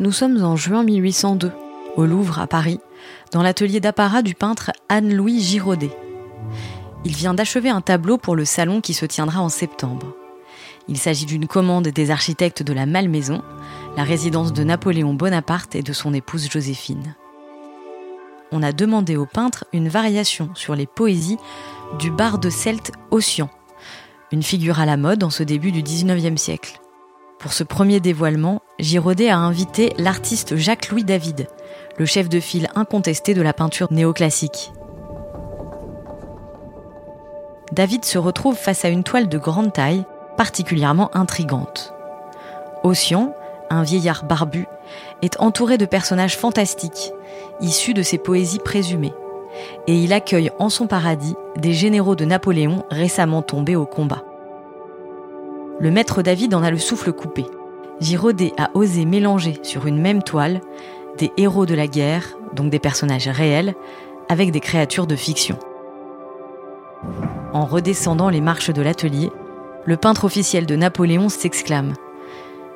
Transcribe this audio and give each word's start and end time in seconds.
nous 0.00 0.12
sommes 0.12 0.42
en 0.42 0.56
juin 0.56 0.82
1802, 0.82 1.52
au 1.94 2.06
Louvre 2.06 2.38
à 2.38 2.46
Paris, 2.46 2.80
dans 3.32 3.42
l'atelier 3.42 3.80
d'apparat 3.80 4.22
du 4.22 4.34
peintre 4.34 4.70
Anne-Louis 4.88 5.40
Giraudet. 5.40 5.90
Il 7.04 7.14
vient 7.14 7.34
d'achever 7.34 7.68
un 7.68 7.82
tableau 7.82 8.16
pour 8.16 8.34
le 8.34 8.46
salon 8.46 8.80
qui 8.80 8.94
se 8.94 9.04
tiendra 9.04 9.42
en 9.42 9.50
septembre. 9.50 10.16
Il 10.88 10.96
s'agit 10.96 11.26
d'une 11.26 11.46
commande 11.46 11.88
des 11.88 12.10
architectes 12.10 12.62
de 12.62 12.72
la 12.72 12.86
Malmaison, 12.86 13.42
la 13.94 14.02
résidence 14.02 14.54
de 14.54 14.64
Napoléon 14.64 15.12
Bonaparte 15.12 15.74
et 15.74 15.82
de 15.82 15.92
son 15.92 16.14
épouse 16.14 16.50
Joséphine. 16.50 17.14
On 18.52 18.62
a 18.62 18.72
demandé 18.72 19.18
au 19.18 19.26
peintre 19.26 19.66
une 19.74 19.90
variation 19.90 20.48
sur 20.54 20.74
les 20.74 20.86
poésies 20.86 21.38
du 21.98 22.10
barde 22.10 22.48
celte 22.48 22.90
Ossian, 23.10 23.50
une 24.32 24.42
figure 24.42 24.80
à 24.80 24.86
la 24.86 24.96
mode 24.96 25.22
en 25.24 25.30
ce 25.30 25.42
début 25.42 25.72
du 25.72 25.82
XIXe 25.82 26.40
siècle. 26.40 26.80
Pour 27.40 27.54
ce 27.54 27.64
premier 27.64 28.00
dévoilement, 28.00 28.60
Giraudet 28.78 29.30
a 29.30 29.38
invité 29.38 29.94
l'artiste 29.96 30.56
Jacques-Louis 30.56 31.04
David, 31.04 31.46
le 31.96 32.04
chef 32.04 32.28
de 32.28 32.38
file 32.38 32.68
incontesté 32.74 33.32
de 33.32 33.40
la 33.40 33.54
peinture 33.54 33.90
néoclassique. 33.90 34.72
David 37.72 38.04
se 38.04 38.18
retrouve 38.18 38.56
face 38.56 38.84
à 38.84 38.90
une 38.90 39.04
toile 39.04 39.30
de 39.30 39.38
grande 39.38 39.72
taille, 39.72 40.04
particulièrement 40.36 41.08
intrigante. 41.16 41.94
Ossian, 42.84 43.34
un 43.70 43.84
vieillard 43.84 44.24
barbu, 44.24 44.66
est 45.22 45.40
entouré 45.40 45.78
de 45.78 45.86
personnages 45.86 46.36
fantastiques, 46.36 47.10
issus 47.62 47.94
de 47.94 48.02
ses 48.02 48.18
poésies 48.18 48.58
présumées, 48.58 49.14
et 49.86 49.94
il 49.94 50.12
accueille 50.12 50.50
en 50.58 50.68
son 50.68 50.86
paradis 50.86 51.36
des 51.56 51.72
généraux 51.72 52.16
de 52.16 52.26
Napoléon 52.26 52.84
récemment 52.90 53.40
tombés 53.40 53.76
au 53.76 53.86
combat. 53.86 54.24
Le 55.80 55.90
maître 55.90 56.20
David 56.20 56.54
en 56.54 56.62
a 56.62 56.70
le 56.70 56.76
souffle 56.76 57.10
coupé. 57.10 57.46
Giraudet 58.00 58.52
a 58.58 58.70
osé 58.74 59.06
mélanger 59.06 59.58
sur 59.62 59.86
une 59.86 59.98
même 59.98 60.22
toile 60.22 60.60
des 61.16 61.32
héros 61.38 61.64
de 61.64 61.74
la 61.74 61.86
guerre, 61.86 62.36
donc 62.54 62.70
des 62.70 62.78
personnages 62.78 63.28
réels, 63.28 63.74
avec 64.28 64.52
des 64.52 64.60
créatures 64.60 65.06
de 65.06 65.16
fiction. 65.16 65.58
En 67.54 67.64
redescendant 67.64 68.28
les 68.28 68.42
marches 68.42 68.70
de 68.70 68.82
l'atelier, 68.82 69.30
le 69.86 69.96
peintre 69.96 70.24
officiel 70.24 70.66
de 70.66 70.76
Napoléon 70.76 71.30
s'exclame 71.30 71.94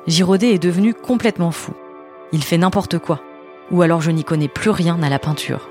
Giraudet 0.07 0.53
est 0.55 0.59
devenu 0.59 0.95
complètement 0.95 1.51
fou. 1.51 1.73
Il 2.31 2.43
fait 2.43 2.57
n'importe 2.57 2.97
quoi. 2.97 3.21
Ou 3.71 3.83
alors 3.83 4.01
je 4.01 4.11
n'y 4.11 4.23
connais 4.23 4.47
plus 4.47 4.71
rien 4.71 5.01
à 5.03 5.09
la 5.09 5.19
peinture. 5.19 5.69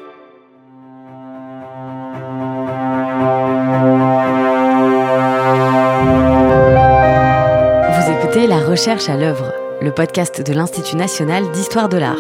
Recherche 8.75 9.09
à 9.09 9.17
l'œuvre, 9.17 9.53
le 9.83 9.93
podcast 9.93 10.45
de 10.45 10.53
l'Institut 10.53 10.97
national 10.97 11.49
d'histoire 11.53 11.89
de 11.89 11.97
l'art. 11.97 12.19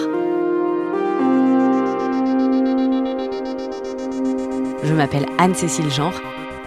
Je 4.84 4.94
m'appelle 4.94 5.26
Anne-Cécile 5.38 5.90
Genre 5.90 6.14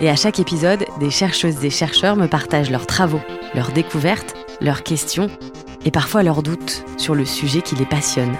et 0.01 0.09
à 0.09 0.17
chaque 0.17 0.41
épisode, 0.41 0.83
des 0.99 1.09
chercheuses 1.09 1.63
et 1.63 1.69
chercheurs 1.69 2.17
me 2.17 2.27
partagent 2.27 2.69
leurs 2.69 2.85
travaux, 2.85 3.21
leurs 3.55 3.71
découvertes, 3.71 4.35
leurs 4.59 4.83
questions 4.83 5.29
et 5.85 5.91
parfois 5.91 6.21
leurs 6.21 6.43
doutes 6.43 6.83
sur 6.97 7.15
le 7.15 7.23
sujet 7.23 7.61
qui 7.61 7.75
les 7.75 7.85
passionne. 7.85 8.35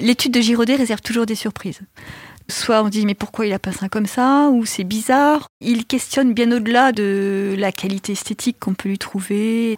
L'étude 0.00 0.32
de 0.32 0.40
Giraudet 0.40 0.76
réserve 0.76 1.02
toujours 1.02 1.26
des 1.26 1.34
surprises. 1.34 1.82
Soit 2.50 2.82
on 2.82 2.88
dit 2.88 3.06
mais 3.06 3.14
pourquoi 3.14 3.46
il 3.46 3.52
a 3.52 3.58
peint 3.58 3.72
ça 3.72 3.88
comme 3.88 4.06
ça 4.06 4.50
ou 4.52 4.66
c'est 4.66 4.84
bizarre. 4.84 5.46
Il 5.60 5.86
questionne 5.86 6.34
bien 6.34 6.50
au-delà 6.50 6.90
de 6.92 7.54
la 7.56 7.70
qualité 7.70 8.12
esthétique 8.12 8.58
qu'on 8.58 8.74
peut 8.74 8.88
lui 8.88 8.98
trouver. 8.98 9.76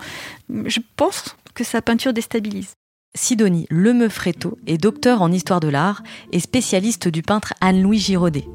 Je 0.49 0.81
pense 0.97 1.37
que 1.55 1.65
sa 1.65 1.83
peinture 1.83 2.15
déstabilise. 2.15 2.73
Sidonie 3.15 3.67
Lemeufreto 3.69 4.57
est 4.67 4.79
docteur 4.79 5.21
en 5.21 5.31
histoire 5.31 5.61
de 5.61 5.69
l'art 5.69 6.03
et 6.33 6.41
spécialiste 6.41 7.09
du 7.09 7.23
peintre 7.23 7.53
Anne-Louis 7.61 7.99
Giraudet. 7.99 8.47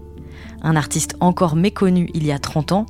Un 0.64 0.76
artiste 0.76 1.16
encore 1.20 1.56
méconnu 1.56 2.10
il 2.16 2.26
y 2.26 2.32
a 2.32 2.40
30 2.40 2.72
ans, 2.72 2.86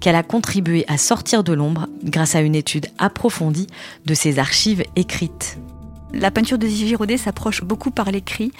qu'elle 0.00 0.16
a 0.16 0.24
contribué 0.24 0.84
à 0.88 0.98
sortir 0.98 1.44
de 1.44 1.52
l'ombre 1.52 1.86
grâce 2.02 2.34
à 2.34 2.40
une 2.40 2.56
étude 2.56 2.88
approfondie 2.98 3.68
de 4.04 4.14
ses 4.14 4.40
archives 4.40 4.82
écrites. 4.96 5.58
La 6.14 6.30
peinture 6.30 6.58
de 6.58 6.66
Giraudet 6.66 7.16
s'approche 7.16 7.62
beaucoup 7.62 7.90
par 7.90 8.10
l'écrit. 8.10 8.52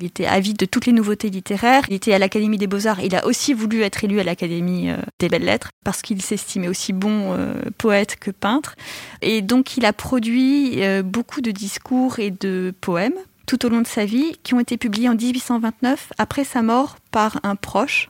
Il 0.00 0.06
était 0.06 0.24
avide 0.24 0.56
de 0.56 0.64
toutes 0.64 0.86
les 0.86 0.92
nouveautés 0.92 1.28
littéraires. 1.28 1.84
Il 1.88 1.94
était 1.94 2.14
à 2.14 2.18
l'Académie 2.18 2.56
des 2.56 2.66
Beaux-Arts. 2.66 3.00
Il 3.00 3.14
a 3.14 3.26
aussi 3.26 3.52
voulu 3.52 3.82
être 3.82 4.02
élu 4.02 4.18
à 4.18 4.24
l'Académie 4.24 4.88
euh, 4.88 4.96
des 5.18 5.28
Belles-Lettres 5.28 5.68
parce 5.84 6.00
qu'il 6.00 6.22
s'estimait 6.22 6.68
aussi 6.68 6.94
bon 6.94 7.34
euh, 7.34 7.52
poète 7.76 8.16
que 8.16 8.30
peintre. 8.30 8.76
Et 9.20 9.42
donc 9.42 9.76
il 9.76 9.84
a 9.84 9.92
produit 9.92 10.82
euh, 10.82 11.02
beaucoup 11.02 11.42
de 11.42 11.50
discours 11.50 12.18
et 12.18 12.30
de 12.30 12.72
poèmes 12.80 13.14
tout 13.46 13.66
au 13.66 13.68
long 13.68 13.82
de 13.82 13.86
sa 13.86 14.06
vie 14.06 14.38
qui 14.42 14.54
ont 14.54 14.60
été 14.60 14.78
publiés 14.78 15.08
en 15.10 15.14
1829 15.14 16.12
après 16.16 16.44
sa 16.44 16.62
mort 16.62 16.96
par 17.10 17.38
un 17.42 17.56
proche. 17.56 18.08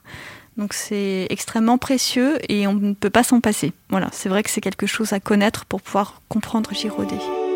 Donc 0.57 0.75
c'est 0.75 1.27
extrêmement 1.29 1.79
précieux 1.79 2.39
et 2.49 2.69
on 2.69 2.75
ne 2.75 2.93
peut 2.93 3.11
pas 3.11 3.25
s'en 3.25 3.41
passer. 3.41 3.73
Voilà, 3.89 4.11
c'est 4.13 4.29
vrai 4.29 4.45
que 4.45 4.51
c'est 4.51 4.61
quelque 4.61 4.87
chose 4.87 5.13
à 5.13 5.19
connaître 5.19 5.65
pour 5.65 5.81
pouvoir 5.81 6.23
comprendre 6.29 6.73
Giraudet. 6.73 7.50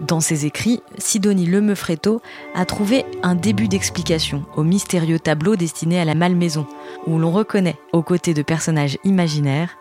Dans 0.00 0.20
ses 0.20 0.46
écrits, 0.46 0.80
Sidonie 0.96 1.46
Lemeufreto 1.46 2.22
a 2.54 2.64
trouvé 2.64 3.04
un 3.24 3.34
début 3.34 3.66
d'explication 3.66 4.44
au 4.56 4.62
mystérieux 4.62 5.18
tableau 5.18 5.56
destiné 5.56 6.00
à 6.00 6.04
la 6.04 6.14
malmaison, 6.14 6.66
où 7.08 7.18
l'on 7.18 7.32
reconnaît, 7.32 7.76
aux 7.92 8.02
côtés 8.02 8.32
de 8.32 8.42
personnages 8.42 8.96
imaginaires, 9.02 9.76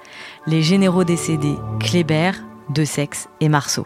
les 0.47 0.63
généraux 0.63 1.03
décédés 1.03 1.55
Kléber, 1.79 2.31
De 2.69 2.83
Sexe 2.83 3.29
et 3.41 3.49
Marceau. 3.49 3.85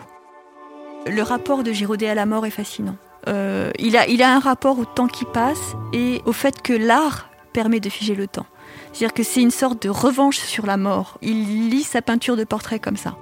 Le 1.06 1.22
rapport 1.22 1.64
de 1.64 1.74
Giraudet 1.74 2.08
à 2.08 2.16
la 2.16 2.25
mort 2.25 2.46
est 2.46 2.52
fascinant. 2.52 2.96
Euh, 3.28 3.72
il, 3.78 3.97
a, 3.97 4.08
il 4.08 4.24
a 4.24 4.34
un 4.34 4.40
rapport 4.40 4.80
au 4.80 4.86
temps 4.86 5.08
qui 5.08 5.25
passe 5.25 5.75
et 5.91 6.22
au 6.25 6.31
fait 6.31 6.62
que 6.62 6.74
l'art 6.74 7.30
permet 7.52 7.81
de 7.81 7.90
figer 7.90 8.16
le 8.16 8.28
temps. 8.28 8.46
C'est-à-dire 8.94 9.14
que 9.14 9.24
c'est 9.24 9.41
une 9.41 9.52
sorte 9.52 9.84
de 9.84 9.90
revanche 9.90 10.38
sur 10.38 10.66
la 10.66 10.78
mort. 10.78 11.18
Il 11.22 11.70
lit 11.70 11.84
sa 11.84 12.02
peinture 12.02 12.38
de 12.38 12.46
portrait 12.46 12.80
comme 12.80 12.96
ça. 12.96 13.18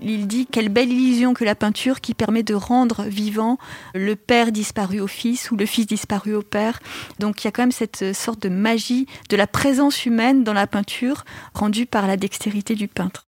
Il 0.00 0.26
dit 0.26 0.46
quelle 0.46 0.68
belle 0.68 0.92
illusion 0.92 1.34
que 1.34 1.44
la 1.44 1.54
peinture 1.54 2.00
qui 2.00 2.14
permet 2.14 2.42
de 2.42 2.54
rendre 2.54 3.04
vivant 3.04 3.58
le 3.94 4.16
père 4.16 4.52
disparu 4.52 5.00
au 5.00 5.06
fils 5.06 5.50
ou 5.50 5.56
le 5.56 5.66
fils 5.66 5.86
disparu 5.86 6.34
au 6.34 6.42
père. 6.42 6.80
Donc 7.18 7.42
il 7.42 7.46
y 7.46 7.48
a 7.48 7.50
quand 7.52 7.62
même 7.62 7.72
cette 7.72 8.14
sorte 8.14 8.42
de 8.42 8.48
magie 8.48 9.06
de 9.30 9.36
la 9.36 9.46
présence 9.46 10.06
humaine 10.06 10.44
dans 10.44 10.52
la 10.52 10.66
peinture 10.66 11.24
rendue 11.54 11.86
par 11.86 12.06
la 12.06 12.16
dextérité 12.16 12.74
du 12.74 12.88
peintre. 12.88 13.26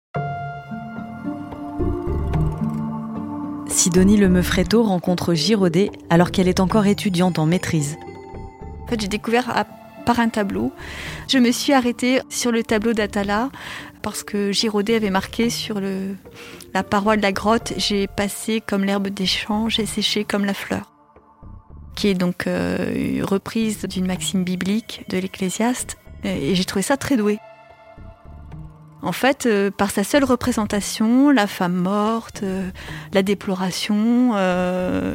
Sidonie 3.68 4.16
Lemeufreto 4.16 4.82
rencontre 4.82 5.34
Giraudet 5.34 5.90
alors 6.08 6.30
qu'elle 6.30 6.48
est 6.48 6.60
encore 6.60 6.86
étudiante 6.86 7.38
en 7.38 7.46
maîtrise. 7.46 7.96
En 8.84 8.86
fait, 8.86 9.00
j'ai 9.00 9.08
découvert 9.08 9.64
par 10.04 10.20
un 10.20 10.28
tableau. 10.28 10.72
Je 11.28 11.38
me 11.38 11.50
suis 11.50 11.72
arrêtée 11.72 12.20
sur 12.28 12.52
le 12.52 12.62
tableau 12.62 12.92
d'Atala 12.92 13.50
parce 14.04 14.22
que 14.22 14.52
Giraudet 14.52 14.96
avait 14.96 15.10
marqué 15.10 15.48
sur 15.48 15.80
le, 15.80 16.14
la 16.74 16.84
paroi 16.84 17.16
de 17.16 17.22
la 17.22 17.32
grotte 17.32 17.72
J'ai 17.78 18.06
passé 18.06 18.60
comme 18.60 18.84
l'herbe 18.84 19.08
des 19.08 19.26
champs, 19.26 19.68
j'ai 19.70 19.86
séché 19.86 20.24
comme 20.24 20.44
la 20.44 20.52
fleur. 20.54 20.92
Qui 21.96 22.08
est 22.08 22.14
donc 22.14 22.46
euh, 22.46 22.92
une 22.94 23.24
reprise 23.24 23.82
d'une 23.86 24.06
maxime 24.06 24.44
biblique 24.44 25.04
de 25.08 25.16
l'Ecclésiaste. 25.16 25.96
Et 26.22 26.54
j'ai 26.54 26.64
trouvé 26.64 26.82
ça 26.82 26.96
très 26.96 27.16
doué. 27.16 27.38
En 29.02 29.12
fait, 29.12 29.46
euh, 29.46 29.70
par 29.70 29.90
sa 29.90 30.04
seule 30.04 30.24
représentation, 30.24 31.30
la 31.30 31.46
femme 31.46 31.74
morte, 31.74 32.42
euh, 32.42 32.70
la 33.12 33.22
déploration, 33.22 34.36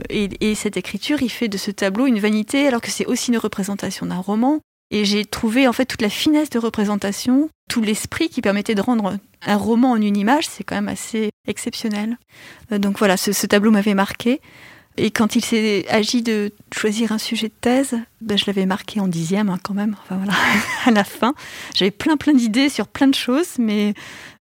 et, 0.09 0.29
et, 0.41 0.55
cette 0.55 0.77
écriture, 0.77 1.21
il 1.21 1.29
fait 1.29 1.47
de 1.47 1.57
ce 1.57 1.69
tableau 1.69 2.07
une 2.07 2.19
vanité, 2.19 2.67
alors 2.67 2.81
que 2.81 2.91
c'est 2.91 3.05
aussi 3.05 3.31
une 3.31 3.37
représentation 3.37 4.07
d'un 4.07 4.19
roman. 4.19 4.61
Et 4.91 5.05
j'ai 5.05 5.25
trouvé 5.25 5.67
en 5.67 5.73
fait 5.73 5.85
toute 5.85 6.01
la 6.01 6.09
finesse 6.09 6.49
de 6.49 6.59
représentation, 6.59 7.49
tout 7.69 7.81
l'esprit 7.81 8.29
qui 8.29 8.41
permettait 8.41 8.75
de 8.75 8.81
rendre 8.81 9.17
un 9.45 9.55
roman 9.55 9.91
en 9.91 10.01
une 10.01 10.17
image, 10.17 10.47
c'est 10.47 10.63
quand 10.63 10.75
même 10.75 10.87
assez 10.87 11.29
exceptionnel. 11.47 12.17
Euh, 12.71 12.79
donc 12.79 12.97
voilà, 12.97 13.15
ce, 13.17 13.45
tableau 13.45 13.71
m'avait 13.71 13.93
marqué. 13.93 14.41
Et 14.97 15.11
quand 15.11 15.35
il 15.35 15.45
s'est 15.45 15.85
agi 15.87 16.23
de 16.23 16.51
choisir 16.73 17.13
un 17.13 17.19
sujet 17.19 17.47
de 17.47 17.53
thèse, 17.61 17.95
ben 18.19 18.37
je 18.37 18.45
l'avais 18.47 18.65
marqué 18.65 18.99
en 18.99 19.07
dixième 19.07 19.49
hein, 19.49 19.59
quand 19.63 19.73
même. 19.73 19.95
Enfin 20.03 20.17
voilà, 20.17 20.33
à 20.85 20.91
la 20.91 21.03
fin, 21.03 21.35
j'avais 21.73 21.91
plein 21.91 22.17
plein 22.17 22.33
d'idées 22.33 22.67
sur 22.67 22.87
plein 22.87 23.07
de 23.07 23.15
choses, 23.15 23.59
mais 23.59 23.93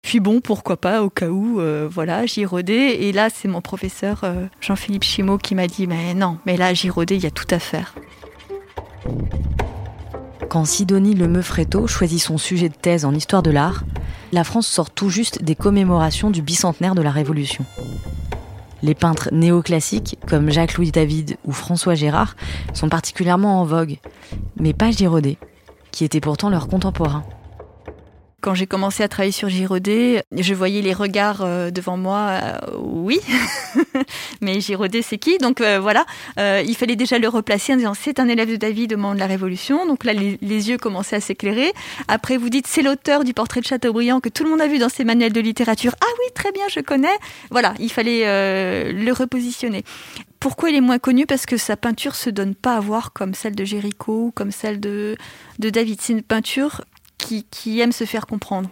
puis 0.00 0.20
bon, 0.20 0.40
pourquoi 0.40 0.76
pas 0.76 1.02
au 1.02 1.10
cas 1.10 1.28
où, 1.28 1.60
euh, 1.60 1.88
voilà, 1.90 2.22
rodais. 2.44 3.02
Et 3.02 3.12
là, 3.12 3.28
c'est 3.28 3.48
mon 3.48 3.60
professeur 3.60 4.20
euh, 4.22 4.46
Jean-Philippe 4.60 5.02
Chimot 5.02 5.38
qui 5.38 5.56
m'a 5.56 5.66
dit, 5.66 5.88
mais 5.88 6.14
non, 6.14 6.38
mais 6.46 6.56
là, 6.56 6.72
rodais, 6.88 7.16
il 7.16 7.24
y 7.24 7.26
a 7.26 7.32
tout 7.32 7.48
à 7.50 7.58
faire. 7.58 7.94
Quand 10.48 10.64
Sidonie 10.64 11.14
Lemeufreto 11.14 11.86
choisit 11.86 12.20
son 12.20 12.38
sujet 12.38 12.68
de 12.68 12.74
thèse 12.74 13.04
en 13.04 13.12
histoire 13.12 13.42
de 13.42 13.50
l'art, 13.50 13.84
la 14.32 14.44
France 14.44 14.68
sort 14.68 14.90
tout 14.90 15.10
juste 15.10 15.42
des 15.42 15.56
commémorations 15.56 16.30
du 16.30 16.40
bicentenaire 16.40 16.94
de 16.94 17.02
la 17.02 17.10
Révolution. 17.10 17.64
Les 18.82 18.94
peintres 18.94 19.28
néoclassiques, 19.32 20.18
comme 20.28 20.50
Jacques-Louis 20.50 20.92
David 20.92 21.36
ou 21.44 21.52
François 21.52 21.94
Gérard, 21.94 22.36
sont 22.74 22.88
particulièrement 22.88 23.60
en 23.60 23.64
vogue, 23.64 23.98
mais 24.56 24.72
pas 24.72 24.92
Girodet, 24.92 25.38
qui 25.90 26.04
était 26.04 26.20
pourtant 26.20 26.48
leur 26.48 26.68
contemporain. 26.68 27.24
Quand 28.46 28.54
j'ai 28.54 28.68
commencé 28.68 29.02
à 29.02 29.08
travailler 29.08 29.32
sur 29.32 29.48
Giraudet, 29.48 30.22
je 30.30 30.54
voyais 30.54 30.80
les 30.80 30.92
regards 30.92 31.40
euh, 31.42 31.72
devant 31.72 31.96
moi. 31.96 32.28
Euh, 32.30 32.56
oui, 32.78 33.18
mais 34.40 34.60
Giraudet, 34.60 35.02
c'est 35.02 35.18
qui? 35.18 35.38
Donc 35.38 35.60
euh, 35.60 35.80
voilà, 35.80 36.06
il 36.36 36.76
fallait 36.76 36.94
déjà 36.94 37.18
le 37.18 37.26
replacer 37.26 37.72
en 37.72 37.76
disant 37.76 37.94
c'est 37.94 38.20
un 38.20 38.28
élève 38.28 38.48
de 38.48 38.54
David 38.54 38.92
au 38.92 38.98
moment 38.98 39.14
de 39.14 39.18
la 39.18 39.26
Révolution. 39.26 39.84
Donc 39.84 40.04
là, 40.04 40.12
les, 40.12 40.38
yeux 40.40 40.78
commençaient 40.78 41.16
à 41.16 41.20
s'éclairer. 41.20 41.72
Après, 42.06 42.36
vous 42.36 42.48
dites 42.48 42.68
c'est 42.68 42.82
l'auteur 42.82 43.24
du 43.24 43.34
portrait 43.34 43.60
de 43.62 43.66
Chateaubriand 43.66 44.20
que 44.20 44.28
tout 44.28 44.44
le 44.44 44.50
monde 44.50 44.60
a 44.60 44.68
vu 44.68 44.78
dans 44.78 44.90
ses 44.90 45.02
manuels 45.02 45.32
de 45.32 45.40
littérature. 45.40 45.96
Ah 46.00 46.12
oui, 46.20 46.32
très 46.32 46.52
bien, 46.52 46.66
je 46.70 46.78
connais. 46.78 47.16
Voilà, 47.50 47.74
il 47.80 47.90
fallait 47.90 48.22
le 48.92 49.10
repositionner. 49.10 49.82
Pourquoi 50.38 50.70
il 50.70 50.76
est 50.76 50.80
moins 50.80 51.00
connu? 51.00 51.26
Parce 51.26 51.46
que 51.46 51.56
sa 51.56 51.76
peinture 51.76 52.14
se 52.14 52.30
donne 52.30 52.54
pas 52.54 52.76
à 52.76 52.80
voir 52.80 53.12
comme 53.12 53.34
celle 53.34 53.56
de 53.56 53.64
Géricault 53.64 54.26
ou 54.26 54.30
comme 54.30 54.52
celle 54.52 54.78
de, 54.78 55.16
de 55.58 55.68
David. 55.68 56.00
C'est 56.00 56.12
une 56.12 56.22
peinture 56.22 56.82
qui, 57.50 57.80
aime 57.80 57.92
se 57.92 58.04
faire 58.04 58.26
comprendre. 58.26 58.70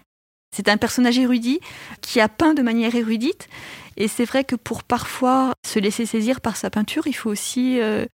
C'est 0.55 0.69
un 0.69 0.77
personnage 0.77 1.19
érudit 1.19 1.61
qui 2.01 2.21
a 2.21 2.29
peint 2.29 2.55
de 2.55 2.63
manière 2.63 2.95
érudite. 2.95 3.49
Et 3.97 4.09
c'est 4.09 4.25
vrai 4.25 4.45
que 4.45 4.57
pour 4.57 4.85
parfois 4.85 5.53
se 5.67 5.79
laisser 5.79 6.07
saisir 6.07 6.41
par 6.41 6.57
sa 6.57 6.71
peinture, 6.71 7.07
il 7.07 7.13
faut 7.13 7.31
aussi 7.31 7.81
euh, 7.81 8.07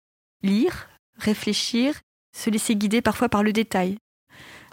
lire, 0.42 0.88
réfléchir, 1.16 1.94
se 2.36 2.50
laisser 2.50 2.76
guider 2.76 3.02
parfois 3.02 3.28
par 3.28 3.42
le 3.42 3.52
détail. 3.52 3.96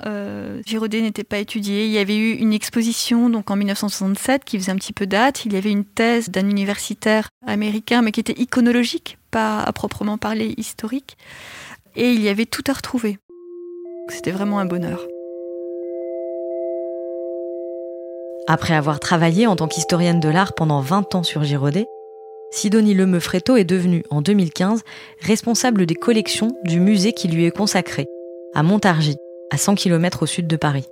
Euh, 0.05 0.61
n'était 0.91 1.23
pas 1.23 1.37
étudié. 1.37 1.85
Il 1.85 1.91
y 1.91 1.97
avait 1.97 2.17
eu 2.17 2.33
une 2.33 2.53
exposition 2.53 3.29
donc 3.29 3.49
en 3.49 3.55
1967 3.55 4.43
qui 4.43 4.59
faisait 4.59 4.71
un 4.71 4.75
petit 4.75 4.93
peu 4.93 5.07
date. 5.07 5.45
Il 5.45 5.53
y 5.53 5.57
avait 5.57 5.71
une 5.71 5.85
thèse 5.85 6.29
d'un 6.29 6.47
universitaire 6.49 7.29
américain, 7.45 8.01
mais 8.01 8.11
qui 8.11 8.19
était 8.19 8.39
iconologique, 8.39 9.17
pas 9.31 9.61
à 9.61 9.71
proprement 9.73 10.17
parler 10.17 10.53
historique. 10.57 11.17
Et 11.95 12.11
il 12.11 12.21
y 12.21 12.29
avait 12.29 12.45
tout 12.45 12.63
à 12.67 12.73
retrouver. 12.73 13.17
C'était 14.09 14.31
vraiment 14.31 14.59
un 14.59 14.65
bonheur. 14.65 15.07
Après 18.47 18.75
avoir 18.75 18.99
travaillé 18.99 19.47
en 19.47 19.55
tant 19.55 19.67
qu'historienne 19.67 20.19
de 20.19 20.29
l'art 20.29 20.53
pendant 20.53 20.79
20 20.79 21.15
ans 21.15 21.23
sur 21.23 21.43
Giraudet, 21.43 21.87
Sidonie 22.51 22.93
Lemeufretto 22.93 23.57
est 23.57 23.63
devenue, 23.63 24.03
en 24.11 24.21
2015, 24.21 24.83
responsable 25.19 25.87
des 25.87 25.95
collections 25.95 26.55
du 26.63 26.79
musée 26.79 27.13
qui 27.13 27.27
lui 27.27 27.45
est 27.45 27.51
consacré, 27.51 28.05
à 28.53 28.61
Montargis, 28.61 29.17
à 29.51 29.57
100 29.57 29.73
km 29.75 30.23
au 30.23 30.25
sud 30.27 30.45
de 30.45 30.57
Paris. 30.57 30.85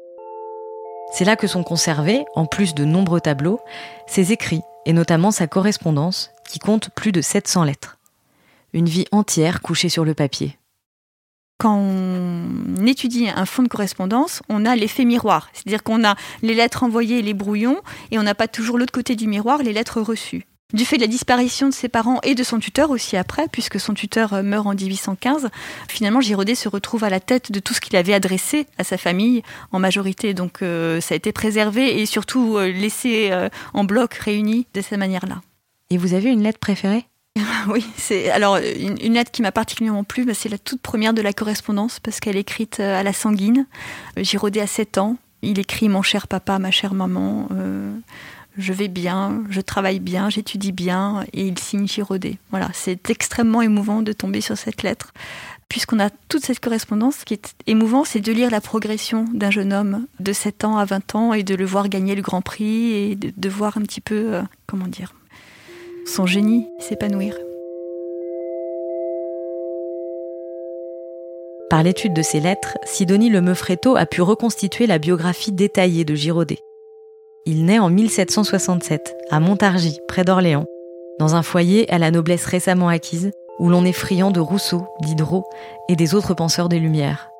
C'est 1.13 1.25
là 1.25 1.35
que 1.35 1.45
sont 1.45 1.63
conservés, 1.63 2.25
en 2.33 2.47
plus 2.47 2.73
de 2.73 2.85
nombreux 2.85 3.21
tableaux, 3.21 3.59
ses 4.07 4.31
écrits, 4.31 4.61
et 4.87 4.93
notamment 4.93 5.29
sa 5.29 5.45
correspondance, 5.45 6.31
qui 6.49 6.57
compte 6.57 6.89
plus 6.89 7.11
de 7.11 7.21
700 7.21 7.65
lettres. 7.65 7.99
Une 8.73 8.89
vie 8.89 9.05
entière 9.11 9.61
couchée 9.61 9.89
sur 9.89 10.05
le 10.05 10.15
papier 10.15 10.57
quand 11.63 11.77
on 11.77 12.85
étudie 12.85 13.29
un 13.33 13.45
fond 13.45 13.63
de 13.63 13.69
correspondance, 13.69 14.41
on 14.49 14.65
a 14.65 14.75
l'effet 14.75 15.05
miroir. 15.05 15.47
C'est-à-dire 15.53 15.81
qu'on 15.81 16.03
a 16.03 16.17
les 16.41 16.55
lettres 16.55 16.83
envoyées, 16.83 17.21
les 17.21 17.33
brouillons, 17.33 17.79
et 18.11 18.19
on 18.19 18.23
n'a 18.23 18.35
pas 18.35 18.49
toujours 18.49 18.77
l'autre 18.77 18.91
côté 18.91 19.15
du 19.15 19.27
miroir, 19.27 19.63
les 19.63 19.71
lettres 19.71 20.01
reçues. 20.01 20.45
Du 20.73 20.83
fait 20.83 20.97
de 20.97 21.01
la 21.03 21.07
disparition 21.07 21.69
de 21.69 21.73
ses 21.73 21.87
parents 21.87 22.19
et 22.23 22.35
de 22.35 22.43
son 22.43 22.59
tuteur 22.59 22.89
aussi 22.89 23.15
après, 23.15 23.47
puisque 23.49 23.79
son 23.79 23.93
tuteur 23.93 24.33
euh, 24.33 24.43
meurt 24.43 24.67
en 24.67 24.73
1815, 24.73 25.51
finalement 25.87 26.19
Giraudet 26.19 26.55
se 26.55 26.67
retrouve 26.67 27.05
à 27.05 27.09
la 27.09 27.21
tête 27.21 27.49
de 27.49 27.61
tout 27.61 27.73
ce 27.73 27.79
qu'il 27.79 27.95
avait 27.95 28.13
adressé 28.13 28.67
à 28.77 28.83
sa 28.83 28.97
famille 28.97 29.41
en 29.71 29.79
majorité. 29.79 30.33
Donc 30.33 30.63
euh, 30.63 30.99
ça 30.99 31.13
a 31.13 31.15
été 31.15 31.31
préservé 31.31 32.01
et 32.01 32.05
surtout 32.05 32.57
euh, 32.57 32.73
laissé 32.73 33.31
en 33.73 33.85
bloc 33.85 34.15
réuni 34.15 34.67
de 34.73 34.81
cette 34.81 34.99
manière-là. 34.99 35.41
Et 35.91 35.97
vous 35.97 36.13
avez 36.13 36.29
une 36.29 36.43
lettre 36.43 36.59
préférée? 36.59 37.05
oui, 37.67 37.85
c'est 37.97 38.29
alors 38.29 38.57
une, 38.57 39.13
lettre 39.13 39.31
qui 39.31 39.41
m'a 39.41 39.51
particulièrement 39.51 40.03
plu, 40.03 40.25
bah, 40.25 40.33
c'est 40.33 40.49
la 40.49 40.57
toute 40.57 40.81
première 40.81 41.13
de 41.13 41.21
la 41.21 41.33
correspondance 41.33 41.99
parce 41.99 42.19
qu'elle 42.19 42.37
est 42.37 42.41
écrite 42.41 42.79
euh, 42.79 42.99
à 42.99 43.03
la 43.03 43.13
sanguine. 43.13 43.65
Euh, 44.17 44.23
Girodet 44.23 44.61
a 44.61 44.67
7 44.67 44.97
ans. 44.99 45.17
Il 45.41 45.59
écrit 45.59 45.89
Mon 45.89 46.01
cher 46.01 46.27
papa, 46.27 46.59
ma 46.59 46.71
chère 46.71 46.93
maman, 46.93 47.49
euh, 47.51 47.93
je 48.57 48.71
vais 48.71 48.87
bien, 48.87 49.43
je 49.49 49.61
travaille 49.61 49.99
bien, 49.99 50.29
j'étudie 50.29 50.71
bien, 50.71 51.25
et 51.33 51.47
il 51.47 51.57
signe 51.57 51.87
Girodet. 51.87 52.37
Voilà, 52.51 52.69
c'est 52.73 53.09
extrêmement 53.09 53.61
émouvant 53.61 54.03
de 54.03 54.13
tomber 54.13 54.39
sur 54.39 54.57
cette 54.57 54.83
lettre. 54.83 55.11
Puisqu'on 55.67 55.99
a 55.99 56.11
toute 56.29 56.45
cette 56.45 56.59
correspondance, 56.59 57.15
ce 57.17 57.25
qui 57.25 57.33
est 57.33 57.55
émouvant, 57.65 58.05
c'est 58.05 58.19
de 58.19 58.31
lire 58.31 58.51
la 58.51 58.61
progression 58.61 59.25
d'un 59.33 59.49
jeune 59.49 59.73
homme 59.73 60.05
de 60.19 60.31
7 60.31 60.65
ans 60.65 60.77
à 60.77 60.85
20 60.85 61.15
ans 61.15 61.33
et 61.33 61.43
de 61.43 61.55
le 61.55 61.65
voir 61.65 61.89
gagner 61.89 62.15
le 62.15 62.21
Grand 62.21 62.41
Prix 62.41 62.93
et 62.93 63.15
de, 63.15 63.49
voir 63.49 63.77
un 63.77 63.81
petit 63.81 64.01
peu, 64.01 64.39
comment 64.67 64.87
dire, 64.87 65.13
son 66.05 66.25
génie 66.25 66.67
s'épanouir. 66.79 67.37
Par 71.69 71.81
l'étude 71.81 72.13
de 72.13 72.21
ses 72.21 72.39
lettres, 72.39 72.77
Sidonie 72.83 73.29
Lemeufretto 73.29 73.95
a 73.95 74.05
pu 74.05 74.21
reconstituer 74.21 74.85
la 74.85 74.99
biographie 74.99 75.51
détaillée 75.51 76.05
de 76.05 76.13
Giraudet. 76.13 76.59
Il 77.45 77.65
naît 77.65 77.79
en 77.79 77.89
1767, 77.89 79.15
à 79.31 79.39
Montargis, 79.39 79.99
près 80.07 80.23
d'Orléans, 80.23 80.65
dans 81.19 81.35
un 81.35 81.43
foyer 81.43 81.91
à 81.91 81.97
la 81.97 82.11
noblesse 82.11 82.45
récemment 82.45 82.89
acquise, 82.89 83.31
où 83.59 83.69
l'on 83.69 83.85
est 83.85 83.91
friand 83.91 84.31
de 84.31 84.39
Rousseau, 84.39 84.83
Diderot 85.01 85.45
et 85.89 85.95
des 85.95 86.15
autres 86.15 86.33
penseurs 86.33 86.69
des 86.69 86.79
Lumières. 86.79 87.32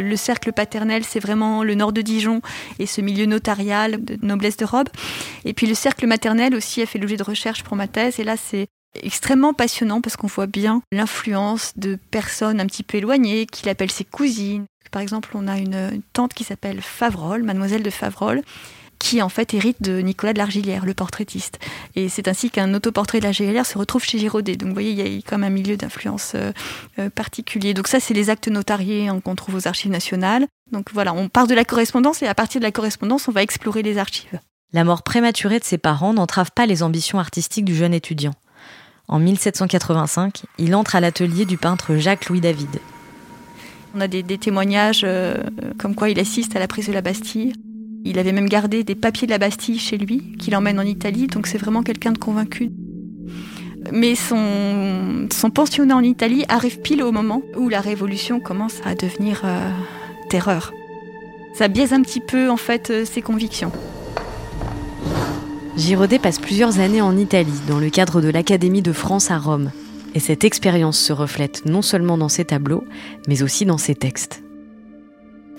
Le 0.00 0.16
cercle 0.16 0.52
paternel, 0.52 1.04
c'est 1.04 1.20
vraiment 1.20 1.62
le 1.62 1.74
nord 1.74 1.92
de 1.92 2.02
Dijon 2.02 2.40
et 2.78 2.86
ce 2.86 3.00
milieu 3.00 3.26
notarial 3.26 4.04
de 4.04 4.18
noblesse 4.22 4.56
de 4.56 4.64
robe. 4.64 4.88
Et 5.44 5.52
puis 5.52 5.66
le 5.66 5.74
cercle 5.74 6.06
maternel 6.06 6.54
aussi 6.54 6.82
a 6.82 6.86
fait 6.86 6.98
l'objet 6.98 7.16
de 7.16 7.22
recherche 7.22 7.62
pour 7.62 7.76
ma 7.76 7.88
thèse. 7.88 8.18
Et 8.18 8.24
là, 8.24 8.36
c'est 8.36 8.66
extrêmement 8.94 9.54
passionnant 9.54 10.00
parce 10.00 10.16
qu'on 10.16 10.26
voit 10.26 10.46
bien 10.46 10.82
l'influence 10.92 11.72
de 11.76 11.98
personnes 12.10 12.60
un 12.60 12.66
petit 12.66 12.82
peu 12.82 12.98
éloignées, 12.98 13.46
qu'il 13.46 13.68
appelle 13.68 13.90
ses 13.90 14.04
cousines. 14.04 14.66
Par 14.90 15.02
exemple, 15.02 15.30
on 15.34 15.46
a 15.46 15.58
une, 15.58 16.02
tante 16.12 16.34
qui 16.34 16.44
s'appelle 16.44 16.80
Favrol, 16.80 17.42
mademoiselle 17.42 17.82
de 17.82 17.90
Favrol, 17.90 18.42
qui 19.00 19.22
en 19.22 19.28
fait 19.28 19.54
hérite 19.54 19.82
de 19.82 19.98
Nicolas 20.00 20.32
de 20.32 20.38
l'Argilière, 20.38 20.84
le 20.84 20.94
portraitiste. 20.94 21.58
Et 21.96 22.08
c'est 22.08 22.28
ainsi 22.28 22.50
qu'un 22.50 22.72
autoportrait 22.74 23.18
de 23.18 23.24
l'Argilière 23.24 23.66
se 23.66 23.76
retrouve 23.76 24.04
chez 24.04 24.18
Giraudet. 24.18 24.54
Donc 24.54 24.68
vous 24.68 24.74
voyez, 24.74 24.90
il 24.92 24.98
y 24.98 25.18
a 25.18 25.22
comme 25.22 25.42
un 25.42 25.50
milieu 25.50 25.76
d'influence 25.76 26.32
euh, 26.36 26.52
euh, 27.00 27.10
particulier. 27.10 27.74
Donc 27.74 27.88
ça, 27.88 27.98
c'est 27.98 28.14
les 28.14 28.30
actes 28.30 28.46
notariés 28.48 29.08
hein, 29.08 29.18
qu'on 29.20 29.34
trouve 29.34 29.56
aux 29.56 29.66
archives 29.66 29.90
nationales. 29.90 30.46
Donc 30.70 30.90
voilà, 30.92 31.12
on 31.14 31.28
part 31.28 31.48
de 31.48 31.54
la 31.54 31.64
correspondance 31.64 32.22
et 32.22 32.28
à 32.28 32.34
partir 32.34 32.60
de 32.60 32.64
la 32.64 32.70
correspondance, 32.70 33.26
on 33.26 33.32
va 33.32 33.42
explorer 33.42 33.82
les 33.82 33.98
archives. 33.98 34.38
La 34.72 34.84
mort 34.84 35.02
prématurée 35.02 35.58
de 35.58 35.64
ses 35.64 35.78
parents 35.78 36.12
n'entrave 36.12 36.50
pas 36.54 36.66
les 36.66 36.84
ambitions 36.84 37.18
artistiques 37.18 37.64
du 37.64 37.74
jeune 37.74 37.94
étudiant. 37.94 38.34
En 39.08 39.18
1785, 39.18 40.44
il 40.58 40.74
entre 40.76 40.94
à 40.94 41.00
l'atelier 41.00 41.46
du 41.46 41.56
peintre 41.56 41.96
Jacques-Louis 41.96 42.40
David. 42.40 42.78
On 43.94 44.00
a 44.00 44.06
des, 44.06 44.22
témoignages 44.22 45.02
euh, 45.02 45.34
comme 45.78 45.96
quoi 45.96 46.10
il 46.10 46.20
assiste 46.20 46.54
à 46.54 46.60
la 46.60 46.68
prise 46.68 46.86
de 46.86 46.92
la 46.92 47.02
Bastille. 47.02 47.54
Il 48.04 48.18
avait 48.18 48.32
même 48.32 48.48
gardé 48.48 48.82
des 48.82 48.94
papiers 48.94 49.26
de 49.26 49.32
la 49.32 49.38
Bastille 49.38 49.78
chez 49.78 49.98
lui, 49.98 50.22
qu'il 50.38 50.56
emmène 50.56 50.78
en 50.78 50.84
Italie, 50.84 51.26
donc 51.26 51.46
c'est 51.46 51.58
vraiment 51.58 51.82
quelqu'un 51.82 52.12
de 52.12 52.18
convaincu. 52.18 52.70
Mais 53.92 54.14
son, 54.14 55.28
pensionnat 55.54 55.96
en 55.96 56.02
Italie 56.02 56.44
arrive 56.48 56.80
pile 56.80 57.02
au 57.02 57.12
moment 57.12 57.42
où 57.56 57.68
la 57.68 57.80
révolution 57.80 58.40
commence 58.40 58.80
à 58.84 58.94
devenir 58.94 59.42
euh, 59.44 59.70
terreur. 60.28 60.72
Ça 61.54 61.68
biaise 61.68 61.92
un 61.92 62.02
petit 62.02 62.20
peu 62.20 62.50
en 62.50 62.56
fait 62.56 62.90
euh, 62.90 63.04
ses 63.04 63.22
convictions. 63.22 63.72
Giraudet 65.76 66.18
passe 66.18 66.38
plusieurs 66.38 66.78
années 66.78 67.00
en 67.00 67.16
Italie 67.16 67.60
dans 67.68 67.78
le 67.78 67.90
cadre 67.90 68.20
de 68.20 68.28
l'Académie 68.28 68.82
de 68.82 68.92
France 68.92 69.30
à 69.30 69.38
Rome. 69.38 69.72
Et 70.14 70.20
cette 70.20 70.44
expérience 70.44 70.98
se 70.98 71.12
reflète 71.12 71.64
non 71.66 71.82
seulement 71.82 72.18
dans 72.18 72.28
ses 72.28 72.44
tableaux, 72.44 72.84
mais 73.28 73.42
aussi 73.42 73.64
dans 73.64 73.78
ses 73.78 73.94
textes 73.94 74.42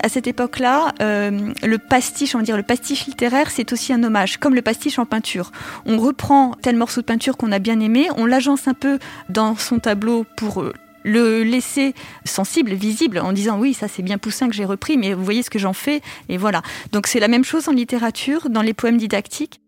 à 0.02 0.08
cette 0.08 0.26
époque-là, 0.26 0.92
euh, 1.00 1.52
le 1.62 1.78
pastiche, 1.78 2.34
on 2.34 2.38
va 2.38 2.44
dire 2.44 2.56
le 2.56 2.62
pastiche 2.62 3.06
littéraire, 3.06 3.50
c'est 3.50 3.72
aussi 3.72 3.92
un 3.92 4.02
hommage, 4.02 4.38
comme 4.38 4.54
le 4.54 4.62
pastiche 4.62 4.98
en 4.98 5.06
peinture. 5.06 5.52
On 5.86 5.98
reprend 5.98 6.52
tel 6.60 6.76
morceau 6.76 7.00
de 7.00 7.06
peinture 7.06 7.36
qu'on 7.36 7.52
a 7.52 7.58
bien 7.58 7.80
aimé, 7.80 8.08
on 8.16 8.26
l'agence 8.26 8.68
un 8.68 8.74
peu 8.74 8.98
dans 9.28 9.56
son 9.56 9.78
tableau 9.78 10.26
pour 10.36 10.62
euh, 10.62 10.72
le 11.04 11.42
laisser 11.42 11.94
sensible, 12.24 12.74
visible, 12.74 13.18
en 13.18 13.32
disant 13.32 13.58
oui, 13.58 13.74
ça 13.74 13.88
c'est 13.88 14.02
bien 14.02 14.18
Poussin 14.18 14.48
que 14.48 14.54
j'ai 14.54 14.64
repris, 14.64 14.96
mais 14.96 15.14
vous 15.14 15.24
voyez 15.24 15.42
ce 15.42 15.50
que 15.50 15.58
j'en 15.58 15.72
fais, 15.72 16.00
et 16.28 16.36
voilà. 16.36 16.62
Donc 16.92 17.06
c'est 17.06 17.20
la 17.20 17.28
même 17.28 17.44
chose 17.44 17.68
en 17.68 17.72
littérature, 17.72 18.50
dans 18.50 18.62
les 18.62 18.74
poèmes 18.74 18.98
didactiques. 18.98 19.61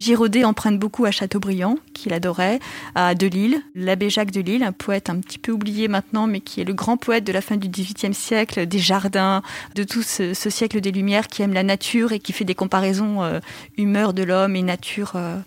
Giraudet 0.00 0.44
emprunte 0.44 0.78
beaucoup 0.78 1.04
à 1.04 1.10
Chateaubriand, 1.10 1.78
qu'il 1.94 2.12
adorait, 2.12 2.58
à 2.94 3.14
Delille, 3.14 3.62
l'abbé 3.74 4.10
Jacques 4.10 4.32
Delille, 4.32 4.62
un 4.62 4.72
poète 4.72 5.08
un 5.08 5.18
petit 5.18 5.38
peu 5.38 5.52
oublié 5.52 5.88
maintenant, 5.88 6.26
mais 6.26 6.40
qui 6.40 6.60
est 6.60 6.64
le 6.64 6.74
grand 6.74 6.96
poète 6.96 7.24
de 7.24 7.32
la 7.32 7.40
fin 7.40 7.56
du 7.56 7.68
XVIIIe 7.68 8.14
siècle, 8.14 8.66
des 8.66 8.78
jardins, 8.78 9.42
de 9.74 9.84
tout 9.84 10.02
ce, 10.02 10.34
siècle 10.34 10.80
des 10.80 10.92
Lumières, 10.92 11.28
qui 11.28 11.42
aime 11.42 11.54
la 11.54 11.62
nature 11.62 12.12
et 12.12 12.18
qui 12.18 12.32
fait 12.32 12.44
des 12.44 12.54
comparaisons 12.54 13.22
euh, 13.22 13.40
humeur 13.78 14.12
de 14.12 14.22
l'homme 14.22 14.56
et 14.56 14.62
nature 14.62 15.12
euh, 15.14 15.38